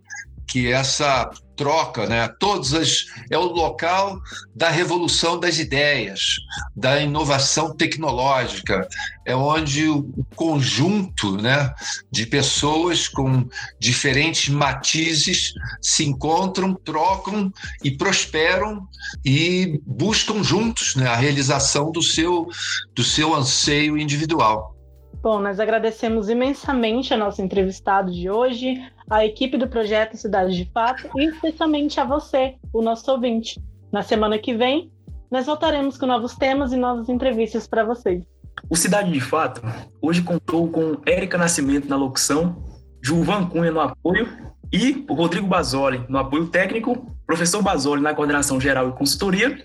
que 0.47 0.71
essa 0.71 1.31
troca, 1.57 2.07
né? 2.07 2.29
Todas 2.39 2.75
as 2.75 3.07
é 3.31 3.39
o 3.39 3.45
local 3.45 4.21
da 4.55 4.71
revolução 4.71 5.39
das 5.39 5.59
ideias, 5.59 6.37
da 6.75 7.01
inovação 7.01 7.75
tecnológica, 7.75 8.89
é 9.25 9.35
onde 9.35 9.89
o 9.89 10.07
conjunto, 10.37 11.37
né, 11.37 11.73
de 12.11 12.27
pessoas 12.27 13.09
com 13.09 13.49
diferentes 13.79 14.49
matizes 14.49 15.53
se 15.81 16.05
encontram, 16.05 16.75
trocam 16.75 17.53
e 17.83 17.91
prosperam 17.91 18.87
e 19.25 19.81
buscam 19.87 20.43
juntos, 20.43 20.95
né, 20.95 21.09
a 21.09 21.17
realização 21.17 21.91
do 21.91 22.03
seu 22.03 22.49
do 22.95 23.03
seu 23.03 23.35
anseio 23.35 23.97
individual. 23.97 24.74
Bom, 25.23 25.41
nós 25.41 25.59
agradecemos 25.59 26.29
imensamente 26.29 27.15
a 27.15 27.17
nossa 27.17 27.43
entrevistado 27.43 28.13
de 28.13 28.29
hoje, 28.29 28.83
a 29.09 29.25
equipe 29.25 29.57
do 29.57 29.69
projeto 29.69 30.17
Cidade 30.17 30.57
de 30.57 30.71
Fato 30.71 31.09
e 31.17 31.27
especialmente 31.27 31.99
a 31.99 32.05
você, 32.05 32.57
o 32.73 32.83
nosso 32.83 33.11
ouvinte. 33.11 33.61
Na 33.91 34.03
semana 34.03 34.39
que 34.39 34.55
vem, 34.55 34.91
nós 35.31 35.47
voltaremos 35.47 35.97
com 35.97 36.07
novos 36.07 36.35
temas 36.35 36.73
e 36.73 36.77
novas 36.77 37.09
entrevistas 37.09 37.67
para 37.67 37.85
vocês. 37.85 38.23
O 38.69 38.77
Cidade 38.77 39.11
de 39.11 39.21
Fato 39.21 39.63
hoje 40.01 40.23
contou 40.23 40.69
com 40.69 40.97
Érica 41.07 41.37
Nascimento 41.37 41.89
na 41.89 41.97
locução, 41.97 42.63
Gilvan 43.03 43.47
Cunha 43.47 43.71
no 43.71 43.81
apoio 43.81 44.29
e 44.73 45.05
o 45.09 45.15
Rodrigo 45.15 45.47
Basoli 45.47 46.05
no 46.09 46.19
apoio 46.19 46.47
técnico, 46.47 47.07
professor 47.27 47.63
Basoli 47.63 48.03
na 48.03 48.15
coordenação 48.15 48.61
geral 48.61 48.89
e 48.89 48.93
consultoria 48.93 49.65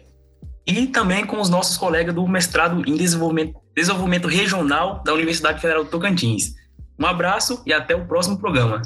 e 0.66 0.86
também 0.88 1.26
com 1.26 1.40
os 1.40 1.50
nossos 1.50 1.78
colegas 1.78 2.14
do 2.14 2.28
mestrado 2.28 2.88
em 2.88 2.96
desenvolvimento, 2.96 3.60
desenvolvimento 3.80 4.28
regional 4.28 5.02
da 5.04 5.14
Universidade 5.14 5.62
Federal 5.62 5.84
do 5.84 5.90
Tocantins. 5.90 6.56
Um 6.98 7.06
abraço 7.06 7.62
e 7.66 7.72
até 7.72 7.96
o 7.96 8.06
próximo 8.06 8.38
programa. 8.38 8.82